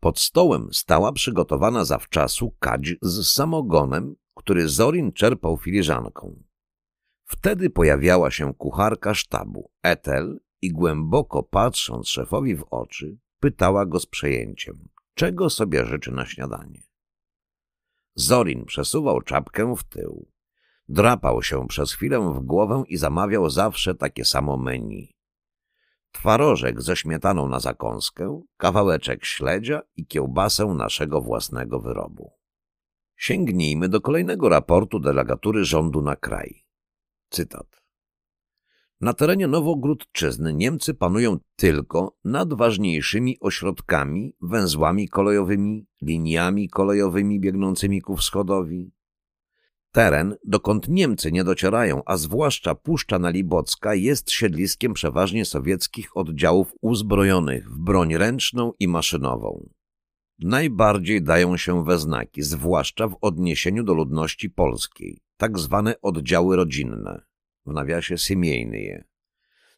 Pod 0.00 0.18
stołem 0.18 0.68
stała 0.72 1.12
przygotowana 1.12 1.84
zawczasu 1.84 2.54
kadź 2.58 2.94
z 3.02 3.26
samogonem, 3.26 4.16
który 4.34 4.68
Zorin 4.68 5.12
czerpał 5.12 5.56
filiżanką. 5.56 6.42
Wtedy 7.32 7.70
pojawiała 7.70 8.30
się 8.30 8.54
kucharka 8.54 9.14
sztabu, 9.14 9.70
Etel, 9.82 10.40
i 10.62 10.72
głęboko 10.72 11.42
patrząc 11.42 12.08
szefowi 12.08 12.56
w 12.56 12.64
oczy, 12.70 13.18
pytała 13.40 13.86
go 13.86 14.00
z 14.00 14.06
przejęciem, 14.06 14.88
czego 15.14 15.50
sobie 15.50 15.84
życzy 15.84 16.12
na 16.12 16.26
śniadanie. 16.26 16.82
Zorin 18.14 18.64
przesuwał 18.64 19.20
czapkę 19.20 19.74
w 19.76 19.84
tył. 19.84 20.28
Drapał 20.88 21.42
się 21.42 21.66
przez 21.68 21.92
chwilę 21.92 22.20
w 22.34 22.40
głowę 22.40 22.82
i 22.88 22.96
zamawiał 22.96 23.50
zawsze 23.50 23.94
takie 23.94 24.24
samo 24.24 24.56
menu. 24.56 25.14
Twarożek 26.12 26.82
ze 26.82 26.96
śmietaną 26.96 27.48
na 27.48 27.60
zakąskę, 27.60 28.42
kawałeczek 28.56 29.24
śledzia 29.24 29.82
i 29.96 30.06
kiełbasę 30.06 30.66
naszego 30.66 31.20
własnego 31.20 31.80
wyrobu. 31.80 32.32
Sięgnijmy 33.16 33.88
do 33.88 34.00
kolejnego 34.00 34.48
raportu 34.48 35.00
delegatury 35.00 35.64
rządu 35.64 36.02
na 36.02 36.16
kraj. 36.16 36.59
Cytat. 37.30 37.80
Na 39.00 39.12
terenie 39.12 39.46
Nowogródczyzny 39.46 40.54
Niemcy 40.54 40.94
panują 40.94 41.38
tylko 41.56 42.16
nad 42.24 42.54
ważniejszymi 42.54 43.36
ośrodkami, 43.40 44.34
węzłami 44.40 45.08
kolejowymi, 45.08 45.86
liniami 46.02 46.68
kolejowymi 46.68 47.40
biegnącymi 47.40 48.02
ku 48.02 48.16
wschodowi. 48.16 48.92
Teren, 49.92 50.36
dokąd 50.44 50.88
Niemcy 50.88 51.32
nie 51.32 51.44
docierają, 51.44 52.02
a 52.06 52.16
zwłaszcza 52.16 52.74
Puszcza 52.74 53.18
Nalibocka, 53.18 53.94
jest 53.94 54.30
siedliskiem 54.30 54.92
przeważnie 54.92 55.44
sowieckich 55.44 56.16
oddziałów 56.16 56.72
uzbrojonych 56.80 57.70
w 57.70 57.78
broń 57.78 58.16
ręczną 58.16 58.72
i 58.78 58.88
maszynową. 58.88 59.68
Najbardziej 60.38 61.22
dają 61.22 61.56
się 61.56 61.84
we 61.84 61.98
znaki, 61.98 62.42
zwłaszcza 62.42 63.08
w 63.08 63.16
odniesieniu 63.20 63.84
do 63.84 63.94
ludności 63.94 64.50
polskiej, 64.50 65.20
tak 65.40 65.58
zwane 65.58 66.00
oddziały 66.00 66.56
rodzinne 66.56 67.22
w 67.66 67.72
nawiasie 67.72 68.18
Siemiejnyje, 68.18 69.04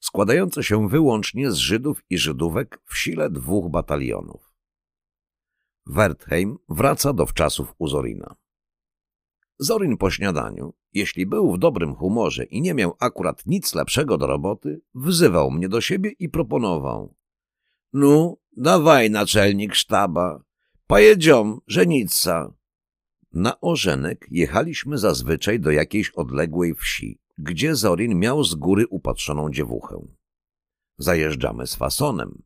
składające 0.00 0.62
się 0.62 0.88
wyłącznie 0.88 1.50
z 1.50 1.56
Żydów 1.56 2.04
i 2.10 2.18
Żydówek 2.18 2.82
w 2.84 2.98
sile 2.98 3.30
dwóch 3.30 3.70
batalionów. 3.70 4.54
Wertheim 5.86 6.58
wraca 6.68 7.12
do 7.12 7.26
wczasów 7.26 7.74
u 7.78 7.88
Zorina. 7.88 8.36
Zorin 9.58 9.96
po 9.96 10.10
śniadaniu, 10.10 10.74
jeśli 10.92 11.26
był 11.26 11.52
w 11.52 11.58
dobrym 11.58 11.94
humorze 11.94 12.44
i 12.44 12.60
nie 12.60 12.74
miał 12.74 12.96
akurat 12.98 13.46
nic 13.46 13.74
lepszego 13.74 14.18
do 14.18 14.26
roboty, 14.26 14.80
wzywał 14.94 15.50
mnie 15.50 15.68
do 15.68 15.80
siebie 15.80 16.10
i 16.18 16.28
proponował.— 16.28 17.14
No, 17.92 18.36
dawaj, 18.56 19.10
naczelnik 19.10 19.74
sztaba, 19.74 20.42
pojedziom, 20.86 21.60
żenica. 21.66 22.61
Na 23.32 23.60
Orzenek 23.60 24.26
jechaliśmy 24.30 24.98
zazwyczaj 24.98 25.60
do 25.60 25.70
jakiejś 25.70 26.10
odległej 26.10 26.74
wsi, 26.74 27.20
gdzie 27.38 27.74
Zorin 27.76 28.18
miał 28.18 28.44
z 28.44 28.54
góry 28.54 28.86
upatrzoną 28.86 29.50
dziewuchę. 29.50 30.06
Zajeżdżamy 30.98 31.66
z 31.66 31.74
fasonem, 31.74 32.42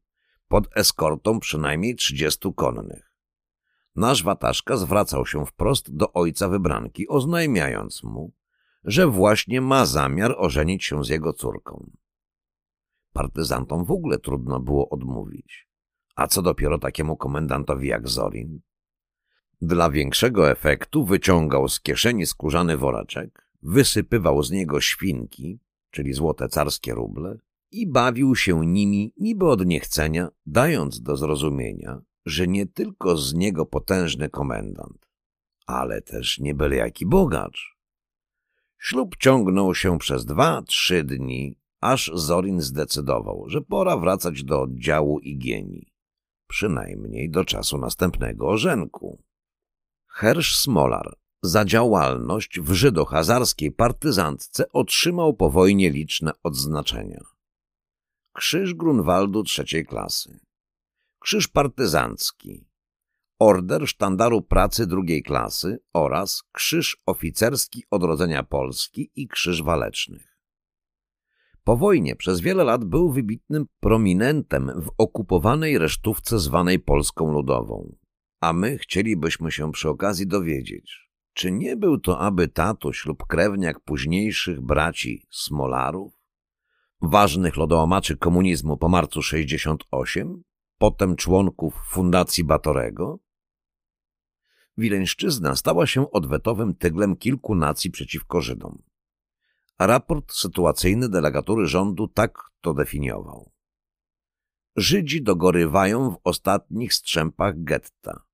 pod 0.49 0.77
eskortą 0.77 1.41
przynajmniej 1.41 1.95
trzydziestu 1.95 2.53
konnych. 2.53 3.13
Nasz 3.97 4.23
wataszka 4.23 4.77
zwracał 4.77 5.27
się 5.27 5.47
wprost 5.47 5.97
do 5.97 6.13
ojca 6.13 6.49
wybranki, 6.49 7.09
oznajmiając 7.09 8.03
mu, 8.03 8.33
że 8.85 9.07
właśnie 9.07 9.61
ma 9.61 9.87
zamiar 9.87 10.35
ożenić 10.39 10.85
się 10.85 11.05
z 11.05 11.09
jego 11.09 11.33
córką. 11.33 11.91
Partyzantom 13.13 13.85
w 13.85 13.91
ogóle 13.91 14.19
trudno 14.19 14.61
było 14.61 14.89
odmówić. 14.89 15.69
A 16.15 16.27
co 16.27 16.43
dopiero 16.43 16.79
takiemu 16.79 17.17
komendantowi 17.17 17.89
jak 17.89 18.09
Zorin? 18.09 18.61
Dla 19.61 19.91
większego 19.91 20.51
efektu 20.51 21.05
wyciągał 21.05 21.69
z 21.69 21.81
kieszeni 21.81 22.27
skórzany 22.27 22.77
woreczek, 22.77 23.51
wysypywał 23.63 24.43
z 24.43 24.51
niego 24.51 24.81
świnki, 24.81 25.61
czyli 25.91 26.13
złote 26.13 26.49
carskie 26.49 26.95
ruble, 26.95 27.39
i 27.71 27.87
bawił 27.87 28.37
się 28.37 28.67
nimi 28.67 29.13
niby 29.17 29.49
od 29.49 29.67
niechcenia, 29.67 30.29
dając 30.47 31.03
do 31.03 31.17
zrozumienia, 31.17 32.01
że 32.27 32.47
nie 32.47 32.67
tylko 32.67 33.17
z 33.17 33.35
niego 33.35 33.67
potężny 33.67 34.29
komendant, 34.29 35.09
ale 35.67 36.03
też 36.03 36.39
nie 36.39 36.55
byle 36.55 36.77
jaki 36.77 37.07
bogacz. 37.07 37.77
Ślub 38.79 39.17
ciągnął 39.17 39.75
się 39.75 39.99
przez 39.99 40.25
dwa, 40.25 40.63
trzy 40.63 41.05
dni, 41.05 41.59
aż 41.81 42.11
Zorin 42.15 42.61
zdecydował, 42.61 43.49
że 43.49 43.61
pora 43.61 43.97
wracać 43.97 44.45
do 44.45 44.63
oddziału 44.63 45.19
Igieni, 45.19 45.93
przynajmniej 46.47 47.31
do 47.31 47.45
czasu 47.45 47.79
następnego 47.79 48.49
orzenku. 48.49 49.23
Hersz 50.19 50.59
Smolar 50.59 51.15
za 51.43 51.65
działalność 51.65 52.61
w 52.61 52.73
żydohazarskiej 52.73 53.73
partyzantce 53.73 54.73
otrzymał 54.73 55.35
po 55.35 55.51
wojnie 55.51 55.91
liczne 55.91 56.33
odznaczenia. 56.43 57.21
Krzyż 58.33 58.75
Grunwaldu 58.75 59.43
trzeciej 59.43 59.87
klasy, 59.87 60.41
Krzyż 61.19 61.49
Partyzancki, 61.49 62.69
Order 63.39 63.89
Sztandaru 63.89 64.43
Pracy 64.43 64.87
drugiej 64.87 65.23
klasy 65.23 65.79
oraz 65.93 66.43
Krzyż 66.53 66.97
Oficerski 67.07 67.85
Odrodzenia 67.91 68.43
Polski 68.43 69.11
i 69.17 69.29
Krzyż 69.29 69.63
Walecznych. 69.63 70.39
Po 71.65 71.77
wojnie 71.77 72.17
przez 72.17 72.41
wiele 72.41 72.65
lat 72.65 72.85
był 72.85 73.13
wybitnym 73.13 73.67
prominentem 73.81 74.83
w 74.83 74.91
okupowanej 74.99 75.79
resztówce 75.79 76.39
zwanej 76.39 76.79
Polską 76.79 77.33
Ludową, 77.33 77.97
a 78.41 78.53
my 78.53 78.79
chcielibyśmy 78.79 79.53
się 79.53 79.73
przy 79.73 79.89
okazji 79.89 80.27
dowiedzieć, 80.27 81.11
czy 81.33 81.53
nie 81.53 81.77
był 81.77 81.99
to 81.99 82.19
aby 82.19 82.49
tatuś 82.49 83.07
lub 83.07 83.27
krewniak 83.27 83.81
późniejszych 83.81 84.61
braci 84.61 85.27
Smolarów? 85.31 86.13
Ważnych 87.03 87.57
lodołamaczy 87.57 88.17
komunizmu 88.17 88.77
po 88.77 88.89
marcu 88.89 89.23
68? 89.23 90.43
potem 90.79 91.17
członków 91.17 91.75
Fundacji 91.89 92.45
Batorego? 92.45 93.19
Wileńszczyzna 94.77 95.57
stała 95.57 95.87
się 95.87 96.11
odwetowym 96.11 96.75
tyglem 96.75 97.17
kilku 97.17 97.55
nacji 97.55 97.91
przeciwko 97.91 98.41
Żydom. 98.41 98.83
A 99.79 99.87
raport 99.87 100.33
sytuacyjny 100.33 101.09
delegatury 101.09 101.67
rządu 101.67 102.09
tak 102.09 102.39
to 102.61 102.75
definiował. 102.75 103.53
Żydzi 104.77 105.23
dogorywają 105.23 106.11
w 106.11 106.19
ostatnich 106.25 106.95
strzępach 106.95 107.63
getta. 107.65 108.26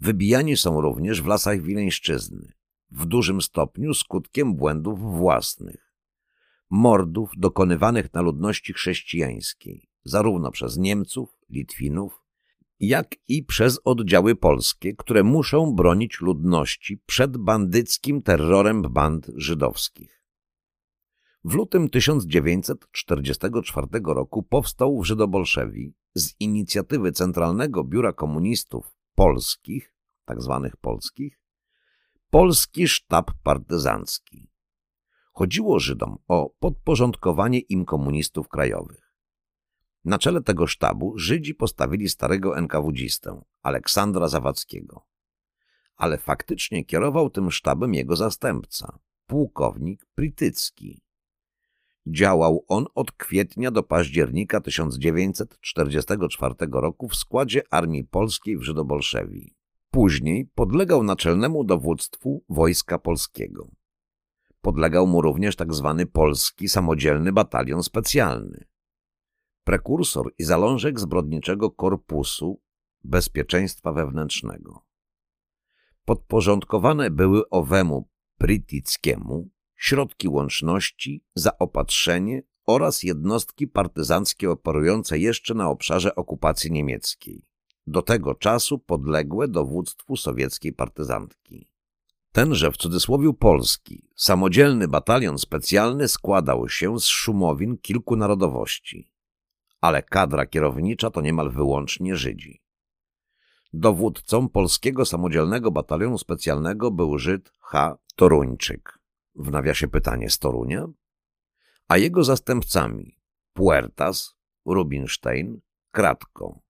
Wybijani 0.00 0.56
są 0.56 0.80
również 0.80 1.22
w 1.22 1.26
lasach 1.26 1.62
Wileńszczyzny, 1.62 2.52
w 2.90 3.06
dużym 3.06 3.42
stopniu 3.42 3.94
skutkiem 3.94 4.54
błędów 4.54 5.00
własnych, 5.00 5.94
mordów 6.70 7.30
dokonywanych 7.36 8.12
na 8.12 8.22
ludności 8.22 8.72
chrześcijańskiej, 8.72 9.88
zarówno 10.04 10.50
przez 10.50 10.76
Niemców, 10.76 11.38
Litwinów, 11.50 12.24
jak 12.80 13.14
i 13.28 13.44
przez 13.44 13.80
oddziały 13.84 14.36
polskie, 14.36 14.94
które 14.94 15.22
muszą 15.22 15.74
bronić 15.74 16.20
ludności 16.20 16.98
przed 17.06 17.36
bandyckim 17.36 18.22
terrorem 18.22 18.82
band 18.82 19.30
żydowskich. 19.36 20.22
W 21.44 21.54
lutym 21.54 21.90
1944 21.90 23.86
roku 24.04 24.42
powstał 24.42 25.00
w 25.00 25.04
Żydobolszewi 25.04 25.94
z 26.14 26.34
inicjatywy 26.40 27.12
Centralnego 27.12 27.84
Biura 27.84 28.12
Komunistów 28.12 28.97
Polskich. 29.18 29.94
Tak 30.24 30.38
polskich, 30.80 31.40
Polski 32.30 32.88
Sztab 32.88 33.30
Partyzancki. 33.42 34.50
Chodziło 35.32 35.80
Żydom 35.80 36.18
o 36.28 36.50
podporządkowanie 36.58 37.58
im 37.58 37.84
komunistów 37.84 38.48
krajowych. 38.48 39.14
Na 40.04 40.18
czele 40.18 40.42
tego 40.42 40.66
sztabu 40.66 41.18
Żydzi 41.18 41.54
postawili 41.54 42.08
starego 42.08 42.58
NKWdzistę, 42.58 43.42
Aleksandra 43.62 44.28
Zawadzkiego. 44.28 45.06
Ale 45.96 46.18
faktycznie 46.18 46.84
kierował 46.84 47.30
tym 47.30 47.50
sztabem 47.50 47.94
jego 47.94 48.16
zastępca, 48.16 48.98
pułkownik 49.26 50.06
Pritycki. 50.14 51.02
Działał 52.10 52.64
on 52.68 52.86
od 52.94 53.12
kwietnia 53.12 53.70
do 53.70 53.82
października 53.82 54.60
1944 54.60 56.54
roku 56.72 57.08
w 57.08 57.16
składzie 57.16 57.62
Armii 57.70 58.04
Polskiej 58.04 58.58
w 58.58 58.62
Żydobolszewii. 58.62 59.54
Później 59.90 60.50
podlegał 60.54 61.02
naczelnemu 61.02 61.64
dowództwu 61.64 62.44
Wojska 62.48 62.98
Polskiego. 62.98 63.70
Podlegał 64.60 65.06
mu 65.06 65.22
również 65.22 65.56
tzw. 65.56 65.94
Tak 65.98 66.10
Polski 66.12 66.68
Samodzielny 66.68 67.32
Batalion 67.32 67.82
Specjalny. 67.82 68.64
Prekursor 69.64 70.32
i 70.38 70.44
zalążek 70.44 71.00
zbrodniczego 71.00 71.70
korpusu 71.70 72.60
bezpieczeństwa 73.04 73.92
wewnętrznego. 73.92 74.82
Podporządkowane 76.04 77.10
były 77.10 77.48
owemu 77.48 78.08
Pritickiemu 78.38 79.48
środki 79.78 80.28
łączności, 80.28 81.24
zaopatrzenie 81.34 82.42
oraz 82.66 83.02
jednostki 83.02 83.68
partyzanckie 83.68 84.50
operujące 84.50 85.18
jeszcze 85.18 85.54
na 85.54 85.68
obszarze 85.70 86.14
okupacji 86.14 86.72
niemieckiej, 86.72 87.42
do 87.86 88.02
tego 88.02 88.34
czasu 88.34 88.78
podległe 88.78 89.48
dowództwu 89.48 90.16
sowieckiej 90.16 90.72
partyzantki. 90.72 91.70
Tenże 92.32 92.70
w 92.72 92.76
cudzysłowie 92.76 93.32
polski, 93.32 94.08
samodzielny 94.16 94.88
batalion 94.88 95.38
specjalny 95.38 96.08
składał 96.08 96.68
się 96.68 97.00
z 97.00 97.04
szumowin 97.04 97.78
kilku 97.78 98.16
narodowości, 98.16 99.10
ale 99.80 100.02
kadra 100.02 100.46
kierownicza 100.46 101.10
to 101.10 101.20
niemal 101.20 101.50
wyłącznie 101.50 102.16
Żydzi. 102.16 102.62
Dowódcą 103.72 104.48
polskiego 104.48 105.04
samodzielnego 105.04 105.70
batalionu 105.70 106.18
specjalnego 106.18 106.90
był 106.90 107.18
Żyd 107.18 107.52
H. 107.60 107.98
Toruńczyk 108.16 108.97
w 109.34 109.50
nawiasie 109.50 109.88
pytanie 109.88 110.30
z 110.30 110.38
Torunia, 110.38 110.86
a 111.88 111.96
jego 111.96 112.24
zastępcami 112.24 113.18
Puertas, 113.52 114.34
Rubinstein, 114.64 115.60
Kratko, 115.90 116.60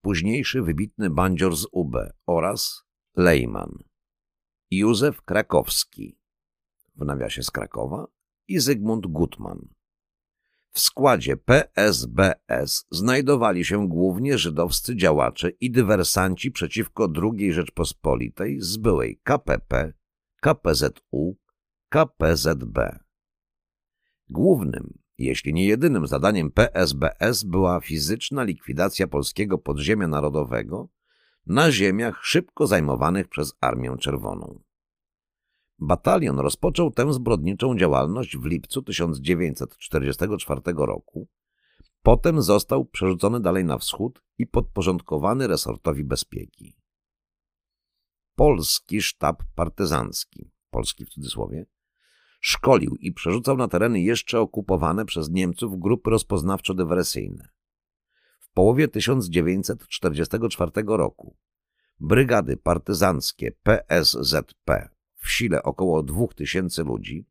późniejszy 0.00 0.62
wybitny 0.62 1.10
bandzior 1.10 1.56
z 1.56 1.66
UB 1.72 1.96
oraz 2.26 2.84
Lejman, 3.16 3.78
Józef 4.70 5.22
Krakowski, 5.22 6.18
w 6.96 7.04
nawiasie 7.04 7.42
z 7.42 7.50
Krakowa 7.50 8.06
i 8.48 8.58
Zygmunt 8.58 9.06
Gutman. 9.06 9.68
W 10.72 10.80
składzie 10.80 11.36
PSBS 11.36 12.86
znajdowali 12.90 13.64
się 13.64 13.88
głównie 13.88 14.38
żydowscy 14.38 14.96
działacze 14.96 15.50
i 15.50 15.70
dywersanci 15.70 16.50
przeciwko 16.50 17.08
II 17.22 17.52
Rzeczpospolitej 17.52 18.60
z 18.60 18.76
byłej 18.76 19.20
KPP, 19.22 19.92
KPZU, 20.40 21.36
KPZB. 21.92 22.98
Głównym, 24.28 24.98
jeśli 25.18 25.54
nie 25.54 25.66
jedynym 25.66 26.06
zadaniem 26.06 26.50
PSBS 26.50 27.44
była 27.44 27.80
fizyczna 27.80 28.42
likwidacja 28.42 29.06
polskiego 29.06 29.58
podziemia 29.58 30.08
narodowego 30.08 30.88
na 31.46 31.72
ziemiach 31.72 32.24
szybko 32.24 32.66
zajmowanych 32.66 33.28
przez 33.28 33.54
Armię 33.60 33.96
Czerwoną. 34.00 34.62
Batalion 35.78 36.38
rozpoczął 36.38 36.90
tę 36.90 37.12
zbrodniczą 37.12 37.78
działalność 37.78 38.36
w 38.36 38.44
lipcu 38.44 38.82
1944 38.82 40.60
roku, 40.76 41.28
potem 42.02 42.42
został 42.42 42.84
przerzucony 42.84 43.40
dalej 43.40 43.64
na 43.64 43.78
wschód 43.78 44.22
i 44.38 44.46
podporządkowany 44.46 45.46
resortowi 45.46 46.04
bezpieki. 46.04 46.76
Polski 48.34 49.02
Sztab 49.02 49.42
Partyzancki, 49.54 50.50
polski 50.70 51.04
w 51.04 51.08
cudzysłowie, 51.08 51.66
szkolił 52.40 52.96
i 52.96 53.12
przerzucał 53.12 53.56
na 53.56 53.68
tereny 53.68 54.00
jeszcze 54.00 54.40
okupowane 54.40 55.04
przez 55.04 55.30
Niemców 55.30 55.80
grupy 55.80 56.10
rozpoznawczo-dywersyjne. 56.10 57.48
W 58.40 58.52
połowie 58.52 58.88
1944 58.88 60.72
roku 60.86 61.36
brygady 62.00 62.56
partyzanckie 62.56 63.52
PSZP 63.62 64.88
w 65.16 65.30
sile 65.30 65.62
około 65.62 66.02
2000 66.02 66.82
ludzi, 66.82 67.26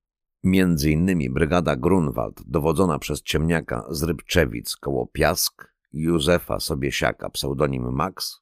innymi 0.89 1.30
brygada 1.30 1.76
Grunwald 1.76 2.41
dowodzona 2.47 2.99
przez 2.99 3.22
ciemniaka 3.22 3.86
z 3.89 4.03
Rybczewic 4.03 4.76
koło 4.76 5.07
Piask, 5.07 5.74
Józefa 5.93 6.60
Sobiesiaka 6.60 7.30
pseudonim 7.30 7.91
Max, 7.93 8.41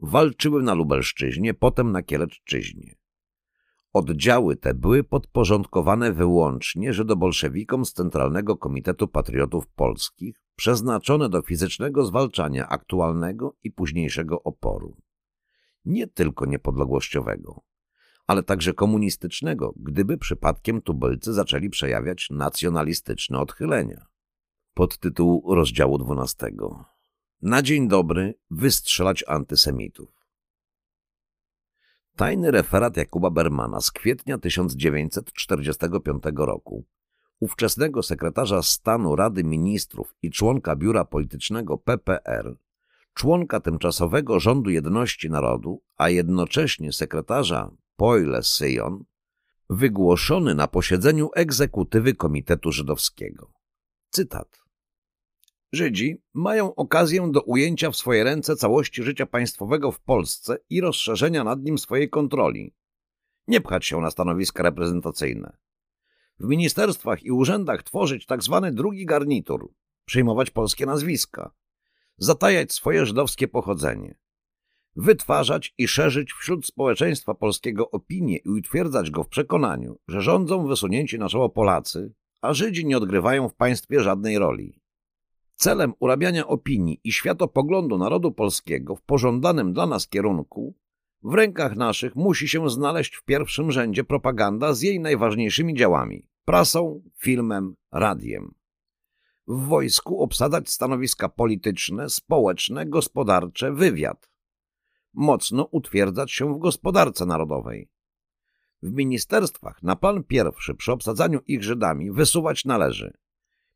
walczyły 0.00 0.62
na 0.62 0.74
Lubelszczyźnie, 0.74 1.54
potem 1.54 1.92
na 1.92 2.02
Kieleczczyźnie. 2.02 3.03
Oddziały 3.94 4.56
te 4.56 4.74
były 4.74 5.04
podporządkowane 5.04 6.12
wyłącznie 6.12 6.92
żydobolszewikom 6.92 7.84
z 7.84 7.92
Centralnego 7.92 8.56
Komitetu 8.56 9.08
Patriotów 9.08 9.66
Polskich, 9.66 10.42
przeznaczone 10.56 11.28
do 11.28 11.42
fizycznego 11.42 12.06
zwalczania 12.06 12.68
aktualnego 12.68 13.56
i 13.62 13.70
późniejszego 13.70 14.42
oporu. 14.42 14.96
Nie 15.84 16.06
tylko 16.06 16.46
niepodległościowego, 16.46 17.60
ale 18.26 18.42
także 18.42 18.72
komunistycznego, 18.72 19.74
gdyby 19.76 20.18
przypadkiem 20.18 20.82
tubylcy 20.82 21.32
zaczęli 21.32 21.70
przejawiać 21.70 22.28
nacjonalistyczne 22.30 23.38
odchylenia. 23.38 24.06
Pod 24.74 24.98
tytuł 24.98 25.54
rozdziału 25.54 25.98
12. 25.98 26.50
Na 27.42 27.62
dzień 27.62 27.88
dobry 27.88 28.34
wystrzelać 28.50 29.24
antysemitów. 29.28 30.13
Tajny 32.16 32.50
referat 32.50 32.96
Jakuba 32.96 33.30
Bermana 33.30 33.80
z 33.80 33.90
kwietnia 33.90 34.38
1945 34.38 36.22
roku, 36.36 36.84
ówczesnego 37.40 38.02
sekretarza 38.02 38.62
stanu 38.62 39.16
Rady 39.16 39.44
Ministrów 39.44 40.14
i 40.22 40.30
członka 40.30 40.76
biura 40.76 41.04
politycznego 41.04 41.78
PPR, 41.78 42.56
członka 43.14 43.60
tymczasowego 43.60 44.40
rządu 44.40 44.70
jedności 44.70 45.30
narodu, 45.30 45.82
a 45.96 46.08
jednocześnie 46.08 46.92
sekretarza 46.92 47.70
Poile 47.96 48.42
Syjon, 48.42 49.04
wygłoszony 49.70 50.54
na 50.54 50.68
posiedzeniu 50.68 51.30
egzekutywy 51.34 52.14
Komitetu 52.14 52.72
Żydowskiego. 52.72 53.50
Cytat. 54.10 54.63
Żydzi 55.74 56.22
mają 56.34 56.74
okazję 56.74 57.28
do 57.32 57.42
ujęcia 57.42 57.90
w 57.90 57.96
swoje 57.96 58.24
ręce 58.24 58.56
całości 58.56 59.02
życia 59.02 59.26
państwowego 59.26 59.92
w 59.92 60.00
Polsce 60.00 60.56
i 60.70 60.80
rozszerzenia 60.80 61.44
nad 61.44 61.62
nim 61.62 61.78
swojej 61.78 62.10
kontroli. 62.10 62.74
Nie 63.48 63.60
pchać 63.60 63.86
się 63.86 64.00
na 64.00 64.10
stanowiska 64.10 64.62
reprezentacyjne. 64.62 65.56
W 66.40 66.46
ministerstwach 66.46 67.22
i 67.22 67.30
urzędach 67.30 67.82
tworzyć 67.82 68.26
tak 68.26 68.42
zwany 68.42 68.72
drugi 68.72 69.06
garnitur, 69.06 69.72
przyjmować 70.04 70.50
polskie 70.50 70.86
nazwiska, 70.86 71.54
zatajać 72.18 72.72
swoje 72.72 73.06
żydowskie 73.06 73.48
pochodzenie, 73.48 74.18
wytwarzać 74.96 75.74
i 75.78 75.88
szerzyć 75.88 76.32
wśród 76.32 76.66
społeczeństwa 76.66 77.34
polskiego 77.34 77.90
opinię 77.90 78.36
i 78.36 78.48
utwierdzać 78.48 79.10
go 79.10 79.22
w 79.22 79.28
przekonaniu, 79.28 79.98
że 80.08 80.22
rządzą 80.22 80.66
wysunięci 80.66 81.18
na 81.18 81.28
czoło 81.28 81.48
Polacy, 81.48 82.14
a 82.40 82.54
Żydzi 82.54 82.86
nie 82.86 82.96
odgrywają 82.96 83.48
w 83.48 83.54
państwie 83.54 84.00
żadnej 84.00 84.38
roli 84.38 84.83
Celem 85.54 85.94
urabiania 85.98 86.46
opinii 86.46 87.00
i 87.04 87.12
światopoglądu 87.12 87.98
narodu 87.98 88.32
polskiego 88.32 88.96
w 88.96 89.02
pożądanym 89.02 89.72
dla 89.72 89.86
nas 89.86 90.08
kierunku 90.08 90.74
w 91.22 91.34
rękach 91.34 91.76
naszych 91.76 92.16
musi 92.16 92.48
się 92.48 92.70
znaleźć 92.70 93.16
w 93.16 93.24
pierwszym 93.24 93.72
rzędzie 93.72 94.04
propaganda 94.04 94.74
z 94.74 94.82
jej 94.82 95.00
najważniejszymi 95.00 95.74
działami 95.74 96.26
prasą, 96.44 97.02
filmem, 97.16 97.74
radiem. 97.92 98.54
W 99.46 99.66
wojsku 99.66 100.22
obsadzać 100.22 100.70
stanowiska 100.70 101.28
polityczne, 101.28 102.10
społeczne, 102.10 102.86
gospodarcze, 102.86 103.72
wywiad. 103.72 104.30
Mocno 105.14 105.68
utwierdzać 105.70 106.32
się 106.32 106.54
w 106.54 106.58
gospodarce 106.58 107.26
narodowej. 107.26 107.90
W 108.82 108.92
ministerstwach 108.92 109.82
na 109.82 109.96
plan 109.96 110.24
pierwszy 110.24 110.74
przy 110.74 110.92
obsadzaniu 110.92 111.40
ich 111.46 111.62
Żydami 111.62 112.12
wysuwać 112.12 112.64
należy 112.64 113.12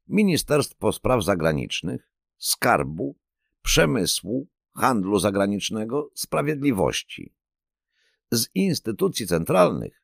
Ministerstwo 0.08 0.92
Spraw 0.92 1.24
Zagranicznych, 1.24 2.12
Skarbu, 2.38 3.16
Przemysłu, 3.62 4.48
Handlu 4.76 5.18
Zagranicznego, 5.18 6.10
Sprawiedliwości. 6.14 7.34
Z 8.30 8.48
instytucji 8.54 9.26
centralnych 9.26 10.02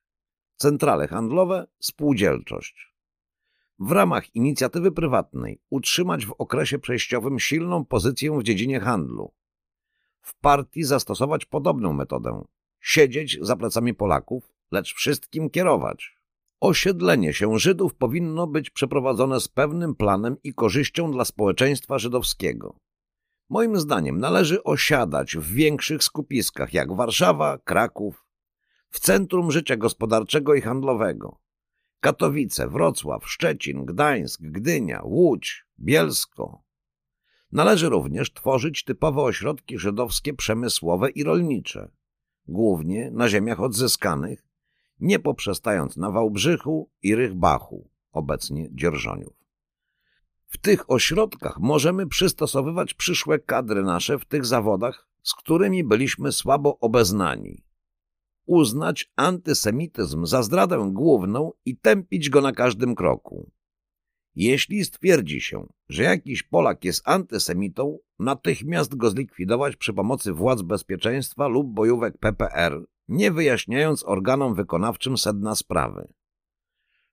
centrale 0.57 1.09
handlowe, 1.09 1.67
spółdzielczość. 1.79 2.95
W 3.79 3.93
ramach 3.93 4.35
inicjatywy 4.35 4.93
prywatnej 4.93 5.61
utrzymać 5.71 6.27
w 6.27 6.35
okresie 6.39 6.79
przejściowym 6.79 7.39
silną 7.39 7.85
pozycję 7.85 8.39
w 8.39 8.43
dziedzinie 8.43 8.81
handlu. 8.81 9.35
W 10.21 10.35
partii 10.39 10.85
zastosować 10.85 11.45
podobną 11.45 11.93
metodę. 11.93 12.45
Siedzieć 12.81 13.39
za 13.41 13.57
plecami 13.57 13.95
Polaków, 13.95 14.53
lecz 14.71 14.95
wszystkim 14.95 15.51
kierować. 15.51 16.14
Osiedlenie 16.65 17.33
się 17.33 17.59
Żydów 17.59 17.95
powinno 17.95 18.47
być 18.47 18.71
przeprowadzone 18.71 19.41
z 19.41 19.49
pewnym 19.49 19.95
planem 19.95 20.37
i 20.45 20.55
korzyścią 20.55 21.13
dla 21.13 21.25
społeczeństwa 21.25 21.99
żydowskiego. 21.99 22.77
Moim 23.49 23.77
zdaniem 23.81 24.19
należy 24.21 24.63
osiadać 24.63 25.37
w 25.37 25.53
większych 25.53 26.05
skupiskach 26.05 26.75
jak 26.75 26.97
Warszawa, 26.97 27.59
Kraków, 27.59 28.27
w 28.91 29.01
centrum 29.01 29.51
życia 29.51 29.77
gospodarczego 29.77 30.55
i 30.55 30.61
handlowego. 30.61 31.39
Katowice, 32.01 32.69
Wrocław, 32.69 33.31
Szczecin, 33.31 33.85
Gdańsk, 33.85 34.41
Gdynia, 34.43 35.03
Łódź, 35.05 35.67
Bielsko. 35.81 36.63
Należy 37.53 37.89
również 37.89 38.33
tworzyć 38.33 38.85
typowe 38.85 39.23
ośrodki 39.23 39.79
żydowskie 39.79 40.35
przemysłowe 40.35 41.11
i 41.11 41.25
rolnicze, 41.25 41.91
głównie 42.49 43.11
na 43.11 43.29
ziemiach 43.29 43.61
odzyskanych, 43.61 44.54
nie 45.01 45.19
poprzestając 45.19 45.97
na 45.97 46.11
Wałbrzychu 46.11 46.91
i 47.03 47.15
Rychbachu, 47.15 47.91
obecnie 48.13 48.69
Dzierżoniów. 48.73 49.45
W 50.47 50.59
tych 50.59 50.91
ośrodkach 50.91 51.59
możemy 51.61 52.07
przystosowywać 52.07 52.95
przyszłe 52.95 53.39
kadry 53.39 53.83
nasze 53.83 54.19
w 54.19 54.25
tych 54.25 54.47
zawodach, 54.47 55.09
z 55.23 55.35
którymi 55.35 55.85
byliśmy 55.85 56.33
słabo 56.33 56.79
obeznani, 56.79 57.65
uznać 58.47 59.13
antysemityzm 59.17 60.27
za 60.27 60.43
zdradę 60.43 60.91
główną 60.93 61.53
i 61.65 61.77
tępić 61.77 62.31
go 62.31 62.41
na 62.41 62.53
każdym 62.53 62.95
kroku. 62.95 63.51
Jeśli 64.35 64.85
stwierdzi 64.85 65.41
się, 65.41 65.67
że 65.89 66.03
jakiś 66.03 66.43
Polak 66.43 66.85
jest 66.85 67.09
antysemitą, 67.09 67.99
natychmiast 68.19 68.97
go 68.97 69.11
zlikwidować 69.11 69.77
przy 69.77 69.93
pomocy 69.93 70.33
władz 70.33 70.63
bezpieczeństwa 70.63 71.49
lub 71.49 71.75
bojówek 71.75 72.19
PPR, 72.19 72.87
nie 73.09 73.33
wyjaśniając 73.33 74.05
organom 74.05 74.55
wykonawczym 74.55 75.19
sedna 75.19 75.55
sprawy. 75.55 76.09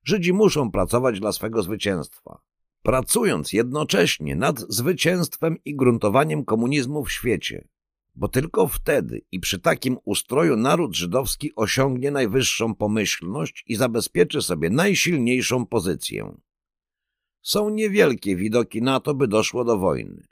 Żydzi 0.04 0.32
muszą 0.32 0.70
pracować 0.70 1.20
dla 1.20 1.32
swego 1.32 1.62
zwycięstwa, 1.62 2.40
pracując 2.82 3.52
jednocześnie 3.52 4.36
nad 4.36 4.60
zwycięstwem 4.60 5.56
i 5.64 5.76
gruntowaniem 5.76 6.44
komunizmu 6.44 7.04
w 7.04 7.12
świecie, 7.12 7.68
bo 8.14 8.28
tylko 8.28 8.68
wtedy 8.68 9.22
i 9.32 9.40
przy 9.40 9.60
takim 9.60 9.98
ustroju 10.04 10.56
naród 10.56 10.96
żydowski 10.96 11.54
osiągnie 11.56 12.10
najwyższą 12.10 12.74
pomyślność 12.74 13.64
i 13.66 13.76
zabezpieczy 13.76 14.42
sobie 14.42 14.70
najsilniejszą 14.70 15.66
pozycję. 15.66 16.36
Są 17.42 17.70
niewielkie 17.70 18.36
widoki 18.36 18.82
na 18.82 19.00
to, 19.00 19.14
by 19.14 19.28
doszło 19.28 19.64
do 19.64 19.78
wojny. 19.78 20.26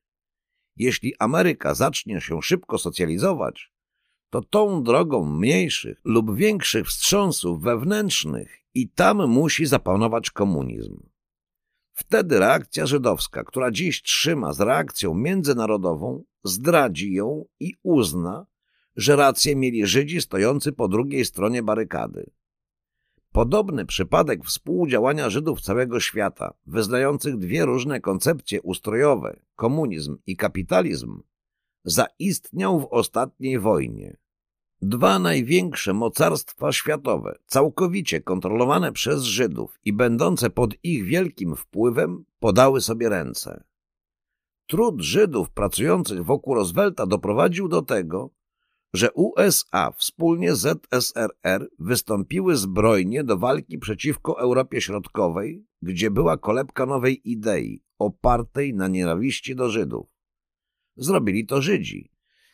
Jeśli 0.76 1.14
Ameryka 1.18 1.74
zacznie 1.74 2.20
się 2.20 2.42
szybko 2.42 2.78
socjalizować, 2.78 3.72
to 4.30 4.40
tą 4.40 4.82
drogą 4.82 5.24
mniejszych 5.24 6.00
lub 6.04 6.36
większych 6.36 6.86
wstrząsów 6.86 7.62
wewnętrznych 7.62 8.60
i 8.74 8.88
tam 8.88 9.28
musi 9.28 9.66
zapanować 9.66 10.30
komunizm. 10.30 11.00
Wtedy 11.92 12.38
reakcja 12.38 12.86
żydowska, 12.86 13.44
która 13.44 13.70
dziś 13.70 14.02
trzyma 14.02 14.52
z 14.52 14.60
reakcją 14.60 15.14
międzynarodową, 15.14 16.24
zdradzi 16.44 17.12
ją 17.12 17.44
i 17.60 17.74
uzna, 17.82 18.46
że 18.96 19.16
rację 19.16 19.56
mieli 19.56 19.86
Żydzi 19.86 20.20
stojący 20.20 20.72
po 20.72 20.88
drugiej 20.88 21.24
stronie 21.24 21.62
barykady. 21.62 22.30
Podobny 23.32 23.86
przypadek 23.86 24.44
współdziałania 24.44 25.30
Żydów 25.30 25.60
całego 25.60 26.00
świata, 26.00 26.54
wyznających 26.66 27.36
dwie 27.36 27.64
różne 27.64 28.00
koncepcje 28.00 28.62
ustrojowe, 28.62 29.40
komunizm 29.56 30.16
i 30.26 30.36
kapitalizm, 30.36 31.22
zaistniał 31.84 32.80
w 32.80 32.86
ostatniej 32.90 33.58
wojnie. 33.58 34.16
Dwa 34.82 35.18
największe 35.18 35.92
mocarstwa 35.92 36.72
światowe, 36.72 37.38
całkowicie 37.46 38.20
kontrolowane 38.20 38.92
przez 38.92 39.22
Żydów 39.22 39.78
i 39.84 39.92
będące 39.92 40.50
pod 40.50 40.74
ich 40.82 41.04
wielkim 41.04 41.56
wpływem, 41.56 42.24
podały 42.38 42.80
sobie 42.80 43.08
ręce. 43.08 43.64
Trud 44.66 45.00
Żydów 45.00 45.50
pracujących 45.50 46.24
wokół 46.24 46.54
Roosevelta 46.54 47.06
doprowadził 47.06 47.68
do 47.68 47.82
tego, 47.82 48.30
że 48.92 49.12
USA 49.12 49.92
wspólnie 49.92 50.54
z 50.54 50.80
ZSRR 50.90 51.68
wystąpiły 51.78 52.56
zbrojnie 52.56 53.24
do 53.24 53.38
walki 53.38 53.78
przeciwko 53.78 54.40
Europie 54.40 54.80
Środkowej, 54.80 55.66
gdzie 55.82 56.10
była 56.10 56.36
kolebka 56.36 56.86
nowej 56.86 57.30
idei, 57.30 57.82
opartej 57.98 58.74
na 58.74 58.88
nienawiści 58.88 59.56
do 59.56 59.70
Żydów. 59.70 60.19
Zrobili 60.97 61.47
to 61.47 61.62
Żydzi, 61.62 62.11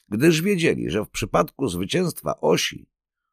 gdyż 0.08 0.42
wiedzieli, 0.42 0.90
że 0.90 1.04
w 1.04 1.10
przypadku 1.10 1.68
zwycięstwa 1.68 2.40
osi, 2.40 2.88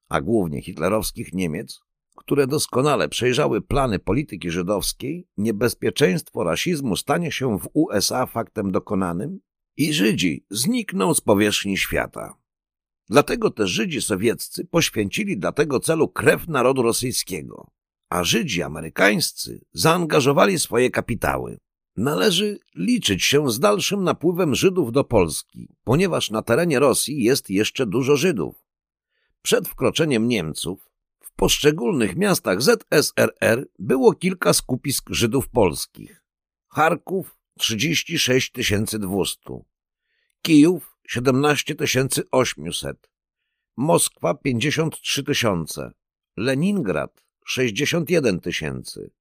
a 0.09 0.21
głównie 0.21 0.61
hitlerowskich 0.61 1.33
Niemiec, 1.33 1.79
które 2.15 2.47
doskonale 2.47 3.09
przejrzały 3.09 3.61
plany 3.61 3.99
polityki 3.99 4.51
żydowskiej, 4.51 5.27
niebezpieczeństwo 5.37 6.43
rasizmu 6.43 6.95
stanie 6.95 7.31
się 7.31 7.59
w 7.59 7.69
USA 7.73 8.25
faktem 8.25 8.71
dokonanym 8.71 9.39
i 9.77 9.93
Żydzi 9.93 10.45
znikną 10.49 11.13
z 11.13 11.21
powierzchni 11.21 11.77
świata. 11.77 12.37
Dlatego 13.09 13.51
też 13.51 13.69
Żydzi 13.69 14.01
sowieccy 14.01 14.65
poświęcili 14.65 15.37
dla 15.37 15.51
tego 15.51 15.79
celu 15.79 16.07
krew 16.07 16.47
narodu 16.47 16.81
rosyjskiego, 16.81 17.71
a 18.09 18.23
Żydzi 18.23 18.63
amerykańscy 18.63 19.65
zaangażowali 19.71 20.59
swoje 20.59 20.91
kapitały. 20.91 21.59
Należy 21.97 22.59
liczyć 22.75 23.23
się 23.23 23.51
z 23.51 23.59
dalszym 23.59 24.03
napływem 24.03 24.55
Żydów 24.55 24.91
do 24.91 25.03
Polski, 25.03 25.69
ponieważ 25.83 26.29
na 26.31 26.41
terenie 26.41 26.79
Rosji 26.79 27.23
jest 27.23 27.49
jeszcze 27.49 27.85
dużo 27.85 28.15
Żydów. 28.15 28.65
Przed 29.41 29.67
wkroczeniem 29.67 30.27
Niemców 30.27 30.89
w 31.19 31.31
poszczególnych 31.31 32.15
miastach 32.15 32.61
ZSRR 32.61 33.67
było 33.79 34.13
kilka 34.13 34.53
skupisk 34.53 35.09
Żydów 35.09 35.49
polskich. 35.49 36.23
Charków 36.67 37.37
36 37.57 38.51
200, 38.99 39.39
Kijów 40.41 40.97
17 41.07 41.75
800, 42.31 43.09
Moskwa 43.77 44.33
53 44.33 45.23
000, 45.33 45.65
Leningrad 46.37 47.23
61 47.45 48.39
tysięcy. 48.39 49.11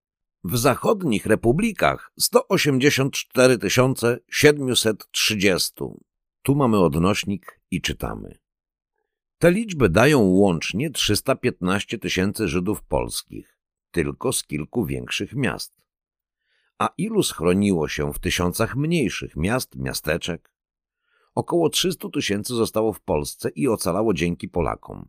W 0.45 0.57
zachodnich 0.57 1.27
republikach 1.27 2.13
184 2.19 3.59
730. 4.29 5.73
Tu 6.43 6.55
mamy 6.55 6.79
odnośnik 6.79 7.61
i 7.71 7.81
czytamy. 7.81 8.39
Te 9.39 9.51
liczby 9.51 9.89
dają 9.89 10.21
łącznie 10.21 10.91
315 10.91 11.99
tysięcy 11.99 12.49
Żydów 12.49 12.83
polskich, 12.83 13.59
tylko 13.91 14.33
z 14.33 14.45
kilku 14.45 14.87
większych 14.87 15.35
miast. 15.35 15.77
A 16.79 16.89
ilu 16.99 17.23
schroniło 17.23 17.89
się 17.89 18.13
w 18.13 18.19
tysiącach 18.19 18.77
mniejszych 18.77 19.37
miast, 19.37 19.77
miasteczek? 19.77 20.53
Około 21.35 21.69
300 21.69 22.09
tysięcy 22.09 22.55
zostało 22.55 22.93
w 22.93 23.01
Polsce 23.01 23.51
i 23.51 23.69
ocalało 23.69 24.15
dzięki 24.15 24.49
Polakom. 24.49 25.09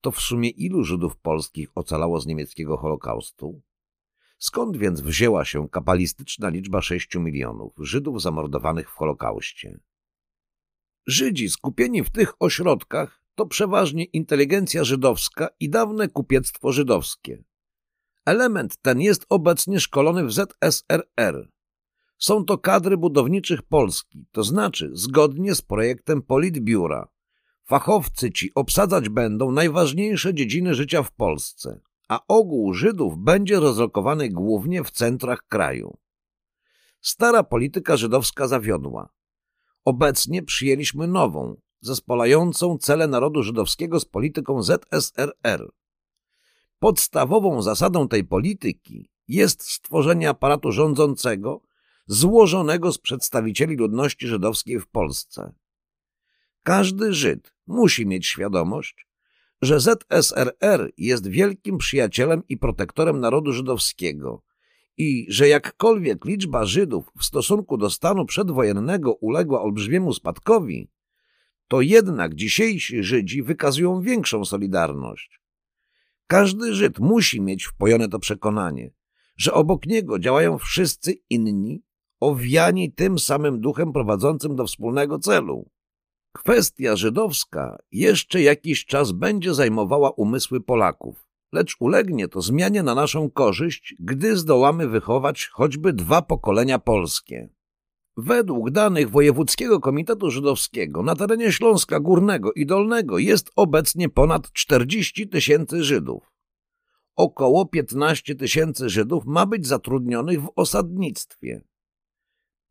To 0.00 0.10
w 0.10 0.20
sumie 0.20 0.48
ilu 0.48 0.84
Żydów 0.84 1.16
polskich 1.16 1.68
ocalało 1.74 2.20
z 2.20 2.26
niemieckiego 2.26 2.76
Holokaustu? 2.76 3.62
Skąd 4.42 4.76
więc 4.76 5.00
wzięła 5.00 5.44
się 5.44 5.68
kabalistyczna 5.68 6.48
liczba 6.48 6.82
6 6.82 7.14
milionów 7.14 7.72
Żydów 7.78 8.22
zamordowanych 8.22 8.90
w 8.90 8.94
Holokauście? 8.94 9.80
Żydzi 11.06 11.50
skupieni 11.50 12.04
w 12.04 12.10
tych 12.10 12.32
ośrodkach 12.42 13.22
to 13.34 13.46
przeważnie 13.46 14.04
inteligencja 14.04 14.84
żydowska 14.84 15.48
i 15.60 15.70
dawne 15.70 16.08
kupiectwo 16.08 16.72
żydowskie. 16.72 17.44
Element 18.24 18.76
ten 18.76 19.00
jest 19.00 19.26
obecnie 19.28 19.80
szkolony 19.80 20.24
w 20.24 20.32
ZSRR. 20.32 21.50
Są 22.18 22.44
to 22.44 22.58
kadry 22.58 22.96
budowniczych 22.96 23.62
Polski, 23.62 24.26
to 24.32 24.44
znaczy 24.44 24.90
zgodnie 24.92 25.54
z 25.54 25.62
projektem 25.62 26.22
Politbiura. 26.22 27.08
Fachowcy 27.64 28.32
ci 28.32 28.54
obsadzać 28.54 29.08
będą 29.08 29.52
najważniejsze 29.52 30.34
dziedziny 30.34 30.74
życia 30.74 31.02
w 31.02 31.12
Polsce, 31.12 31.80
a 32.12 32.20
ogół 32.28 32.74
Żydów 32.74 33.18
będzie 33.18 33.60
rozlokowany 33.60 34.28
głównie 34.28 34.84
w 34.84 34.90
centrach 34.90 35.42
kraju. 35.48 35.98
Stara 37.00 37.42
polityka 37.42 37.96
żydowska 37.96 38.48
zawiodła. 38.48 39.08
Obecnie 39.84 40.42
przyjęliśmy 40.42 41.06
nową, 41.06 41.60
zespolającą 41.80 42.78
cele 42.78 43.06
narodu 43.06 43.42
żydowskiego 43.42 44.00
z 44.00 44.04
polityką 44.04 44.62
ZSRR. 44.62 45.70
Podstawową 46.78 47.62
zasadą 47.62 48.08
tej 48.08 48.24
polityki 48.24 49.10
jest 49.28 49.62
stworzenie 49.70 50.28
aparatu 50.28 50.72
rządzącego 50.72 51.62
złożonego 52.06 52.92
z 52.92 52.98
przedstawicieli 52.98 53.76
ludności 53.76 54.26
żydowskiej 54.26 54.80
w 54.80 54.86
Polsce. 54.86 55.52
Każdy 56.62 57.14
Żyd 57.14 57.54
musi 57.66 58.06
mieć 58.06 58.26
świadomość, 58.26 59.06
że 59.62 59.80
ZSRR 59.80 60.92
jest 60.98 61.28
wielkim 61.28 61.78
przyjacielem 61.78 62.42
i 62.48 62.56
protektorem 62.58 63.20
narodu 63.20 63.52
żydowskiego 63.52 64.42
i 64.96 65.26
że 65.28 65.48
jakkolwiek 65.48 66.24
liczba 66.24 66.64
Żydów 66.64 67.10
w 67.18 67.24
stosunku 67.24 67.76
do 67.76 67.90
stanu 67.90 68.26
przedwojennego 68.26 69.14
uległa 69.14 69.62
olbrzymiemu 69.62 70.12
spadkowi, 70.12 70.90
to 71.68 71.80
jednak 71.80 72.34
dzisiejsi 72.34 73.02
Żydzi 73.02 73.42
wykazują 73.42 74.00
większą 74.00 74.44
solidarność. 74.44 75.40
Każdy 76.26 76.74
Żyd 76.74 76.98
musi 76.98 77.40
mieć 77.40 77.64
wpojone 77.64 78.08
to 78.08 78.18
przekonanie, 78.18 78.90
że 79.36 79.52
obok 79.52 79.86
niego 79.86 80.18
działają 80.18 80.58
wszyscy 80.58 81.14
inni, 81.30 81.82
owiani 82.20 82.92
tym 82.92 83.18
samym 83.18 83.60
duchem 83.60 83.92
prowadzącym 83.92 84.56
do 84.56 84.66
wspólnego 84.66 85.18
celu. 85.18 85.70
Kwestia 86.32 86.96
żydowska 86.96 87.78
jeszcze 87.92 88.42
jakiś 88.42 88.86
czas 88.86 89.12
będzie 89.12 89.54
zajmowała 89.54 90.10
umysły 90.10 90.60
Polaków, 90.60 91.26
lecz 91.52 91.76
ulegnie 91.80 92.28
to 92.28 92.42
zmianie 92.42 92.82
na 92.82 92.94
naszą 92.94 93.30
korzyść, 93.30 93.94
gdy 93.98 94.36
zdołamy 94.36 94.88
wychować 94.88 95.46
choćby 95.46 95.92
dwa 95.92 96.22
pokolenia 96.22 96.78
polskie. 96.78 97.48
Według 98.16 98.70
danych 98.70 99.10
Wojewódzkiego 99.10 99.80
Komitetu 99.80 100.30
Żydowskiego 100.30 101.02
na 101.02 101.16
terenie 101.16 101.52
Śląska 101.52 102.00
Górnego 102.00 102.52
i 102.52 102.66
Dolnego 102.66 103.18
jest 103.18 103.50
obecnie 103.56 104.08
ponad 104.08 104.52
40 104.52 105.28
tysięcy 105.28 105.84
Żydów. 105.84 106.32
Około 107.16 107.66
15 107.66 108.34
tysięcy 108.34 108.88
Żydów 108.88 109.24
ma 109.26 109.46
być 109.46 109.66
zatrudnionych 109.66 110.42
w 110.42 110.52
osadnictwie. 110.56 111.62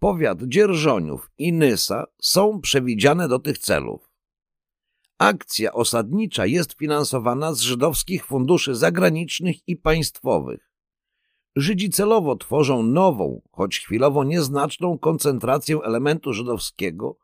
Powiat 0.04 0.44
Dzierżoniów 0.44 1.32
i 1.38 1.54
Nysa 1.54 2.08
są 2.22 2.62
przewidziane 2.62 3.28
do 3.28 3.40
tych 3.40 3.58
celów. 3.58 4.12
Akcja 5.18 5.74
osadnicza 5.74 6.46
jest 6.46 6.74
finansowana 6.74 7.54
z 7.54 7.60
żydowskich 7.60 8.26
funduszy 8.26 8.76
zagranicznych 8.76 9.68
i 9.68 9.78
państwowych. 9.78 10.72
Żydzi 11.56 11.90
celowo 11.90 12.36
tworzą 12.36 12.84
nową, 12.84 13.42
choć 13.52 13.80
chwilowo 13.80 14.24
nieznaczną 14.24 15.00
koncentrację 15.00 15.80
elementu 15.84 16.34
żydowskiego, 16.34 17.18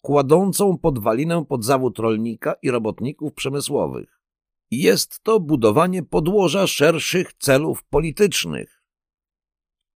kładącą 0.00 0.78
podwalinę 0.78 1.44
pod 1.44 1.64
zawód 1.64 1.98
rolnika 1.98 2.54
i 2.62 2.70
robotników 2.70 3.34
przemysłowych. 3.34 4.20
Jest 4.70 5.20
to 5.22 5.40
budowanie 5.40 6.02
podłoża 6.02 6.66
szerszych 6.66 7.32
celów 7.32 7.84
politycznych. 7.84 8.81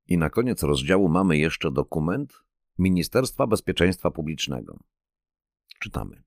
I 0.08 0.18
na 0.18 0.30
koniec 0.30 0.62
rozdziału 0.62 1.08
mamy 1.08 1.38
jeszcze 1.38 1.70
dokument 1.70 2.32
Ministerstwa 2.78 3.46
Bezpieczeństwa 3.46 4.10
Publicznego. 4.10 4.78
Czytamy. 5.78 6.22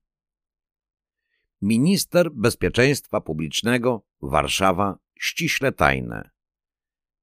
Minister 1.62 2.32
Bezpieczeństwa 2.32 3.20
Publicznego 3.20 4.06
Warszawa 4.22 4.98
ściśle 5.18 5.72
tajne 5.72 6.30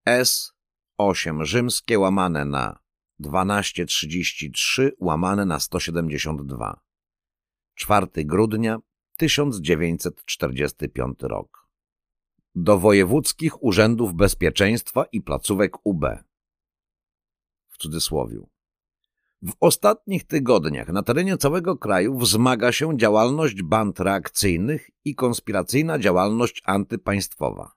S 0.05 0.53
8 0.97 1.45
rzymskie 1.45 1.99
łamane 1.99 2.45
na 2.45 2.79
1233 3.23 4.91
łamane 4.99 5.45
na 5.45 5.59
172 5.59 6.81
4 7.75 8.07
grudnia 8.25 8.79
1945 9.17 11.19
rok 11.21 11.67
do 12.55 12.77
wojewódzkich 12.77 13.63
urzędów 13.63 14.13
bezpieczeństwa 14.13 15.05
i 15.11 15.21
placówek 15.21 15.77
UB 15.83 16.05
w 17.77 17.81
cudzysłowiu 17.81 18.49
w 19.41 19.53
ostatnich 19.59 20.23
tygodniach 20.23 20.87
na 20.87 21.03
terenie 21.03 21.37
całego 21.37 21.77
kraju 21.77 22.17
wzmaga 22.17 22.71
się 22.71 22.97
działalność 22.97 23.63
band 23.63 23.99
reakcyjnych 23.99 24.89
i 25.05 25.15
konspiracyjna 25.15 25.99
działalność 25.99 26.61
antypaństwowa. 26.65 27.71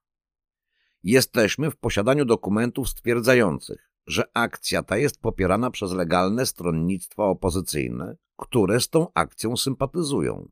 Jesteśmy 1.03 1.71
w 1.71 1.77
posiadaniu 1.77 2.25
dokumentów 2.25 2.89
stwierdzających, 2.89 3.91
że 4.07 4.25
akcja 4.35 4.83
ta 4.83 4.97
jest 4.97 5.21
popierana 5.21 5.71
przez 5.71 5.93
legalne 5.93 6.47
stronnictwa 6.47 7.25
opozycyjne, 7.25 8.17
które 8.37 8.81
z 8.81 8.89
tą 8.89 9.07
akcją 9.15 9.57
sympatyzują. 9.57 10.49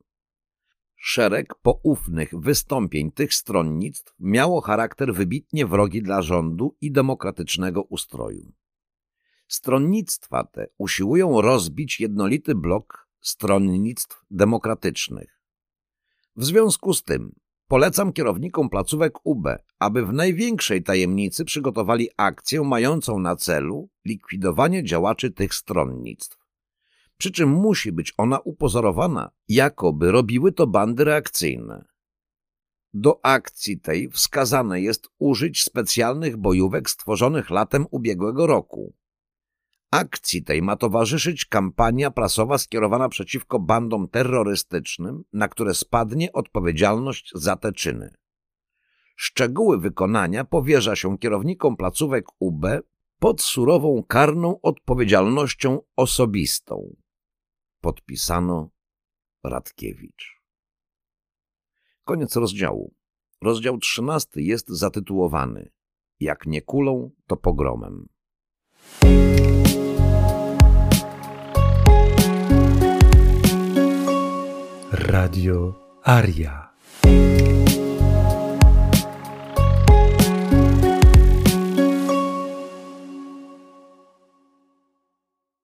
Szereg 0.97 1.55
poufnych 1.55 2.41
wystąpień 2.41 3.13
tych 3.13 3.35
stronnictw 3.35 4.15
miało 4.19 4.61
charakter 4.61 5.15
wybitnie 5.15 5.67
wrogi 5.67 6.03
dla 6.03 6.23
rządu 6.23 6.77
i 6.81 6.93
demokratycznego 6.93 7.83
ustroju. 7.83 8.53
Stronnictwa 9.49 10.45
te 10.45 10.67
usiłują 10.79 11.41
rozbić 11.41 12.01
jednolity 12.01 12.55
blok 12.55 13.09
stronnictw 13.21 14.25
demokratycznych. 14.31 15.41
W 16.37 16.45
związku 16.45 16.95
z 16.95 17.03
tym 17.03 17.35
polecam 17.69 18.13
kierownikom 18.13 18.71
placówek 18.71 19.27
UB, 19.27 19.49
aby 19.79 20.07
w 20.07 20.13
największej 20.13 20.83
tajemnicy 20.83 21.45
przygotowali 21.45 22.09
akcję 22.17 22.63
mającą 22.63 23.19
na 23.19 23.37
celu 23.37 23.89
likwidowanie 24.05 24.85
działaczy 24.85 25.31
tych 25.31 25.55
stronnictw. 25.55 26.39
Przy 27.17 27.31
czym 27.31 27.49
musi 27.49 27.93
być 27.93 28.15
ona 28.17 28.39
upozorowana, 28.39 29.31
jakoby 29.49 30.13
robiły 30.13 30.53
to 30.53 30.67
bandy 30.67 31.05
reakcyjne. 31.05 31.85
Do 32.95 33.21
akcji 33.23 33.81
tej 33.81 34.11
wskazane 34.11 34.81
jest 34.81 35.09
użyć 35.19 35.63
specjalnych 35.65 36.37
bojówek 36.37 36.91
stworzonych 36.91 37.51
latem 37.51 37.87
ubiegłego 37.91 38.47
roku. 38.47 38.95
Akcji 39.91 40.45
tej 40.45 40.63
ma 40.63 40.77
towarzyszyć 40.77 41.45
kampania 41.45 42.11
prasowa 42.11 42.59
skierowana 42.59 43.09
przeciwko 43.09 43.59
bandom 43.59 44.09
terrorystycznym, 44.09 45.25
na 45.33 45.49
które 45.49 45.75
spadnie 45.75 46.33
odpowiedzialność 46.33 47.33
za 47.35 47.57
te 47.57 47.73
czyny. 47.73 48.15
Szczegóły 49.17 49.79
wykonania 49.79 50.45
powierza 50.45 50.97
się 50.97 51.19
kierownikom 51.19 51.77
placówek 51.77 52.25
UB 52.39 52.67
pod 53.19 53.43
surową 53.43 54.03
karną 54.09 54.61
odpowiedzialnością 54.61 55.81
osobistą. 55.97 56.97
Podpisano 57.81 58.71
Radkiewicz. 59.45 60.43
Koniec 62.05 62.37
rozdziału. 62.37 62.95
Rozdział 63.43 63.79
trzynasty 63.79 64.43
jest 64.43 64.69
zatytułowany 64.69 65.71
Jak 66.21 66.47
nie 66.47 66.63
kulą, 66.63 67.11
to 67.27 67.37
pogromem. 67.37 68.09
Radio 74.91 75.77
Aria. 76.03 76.69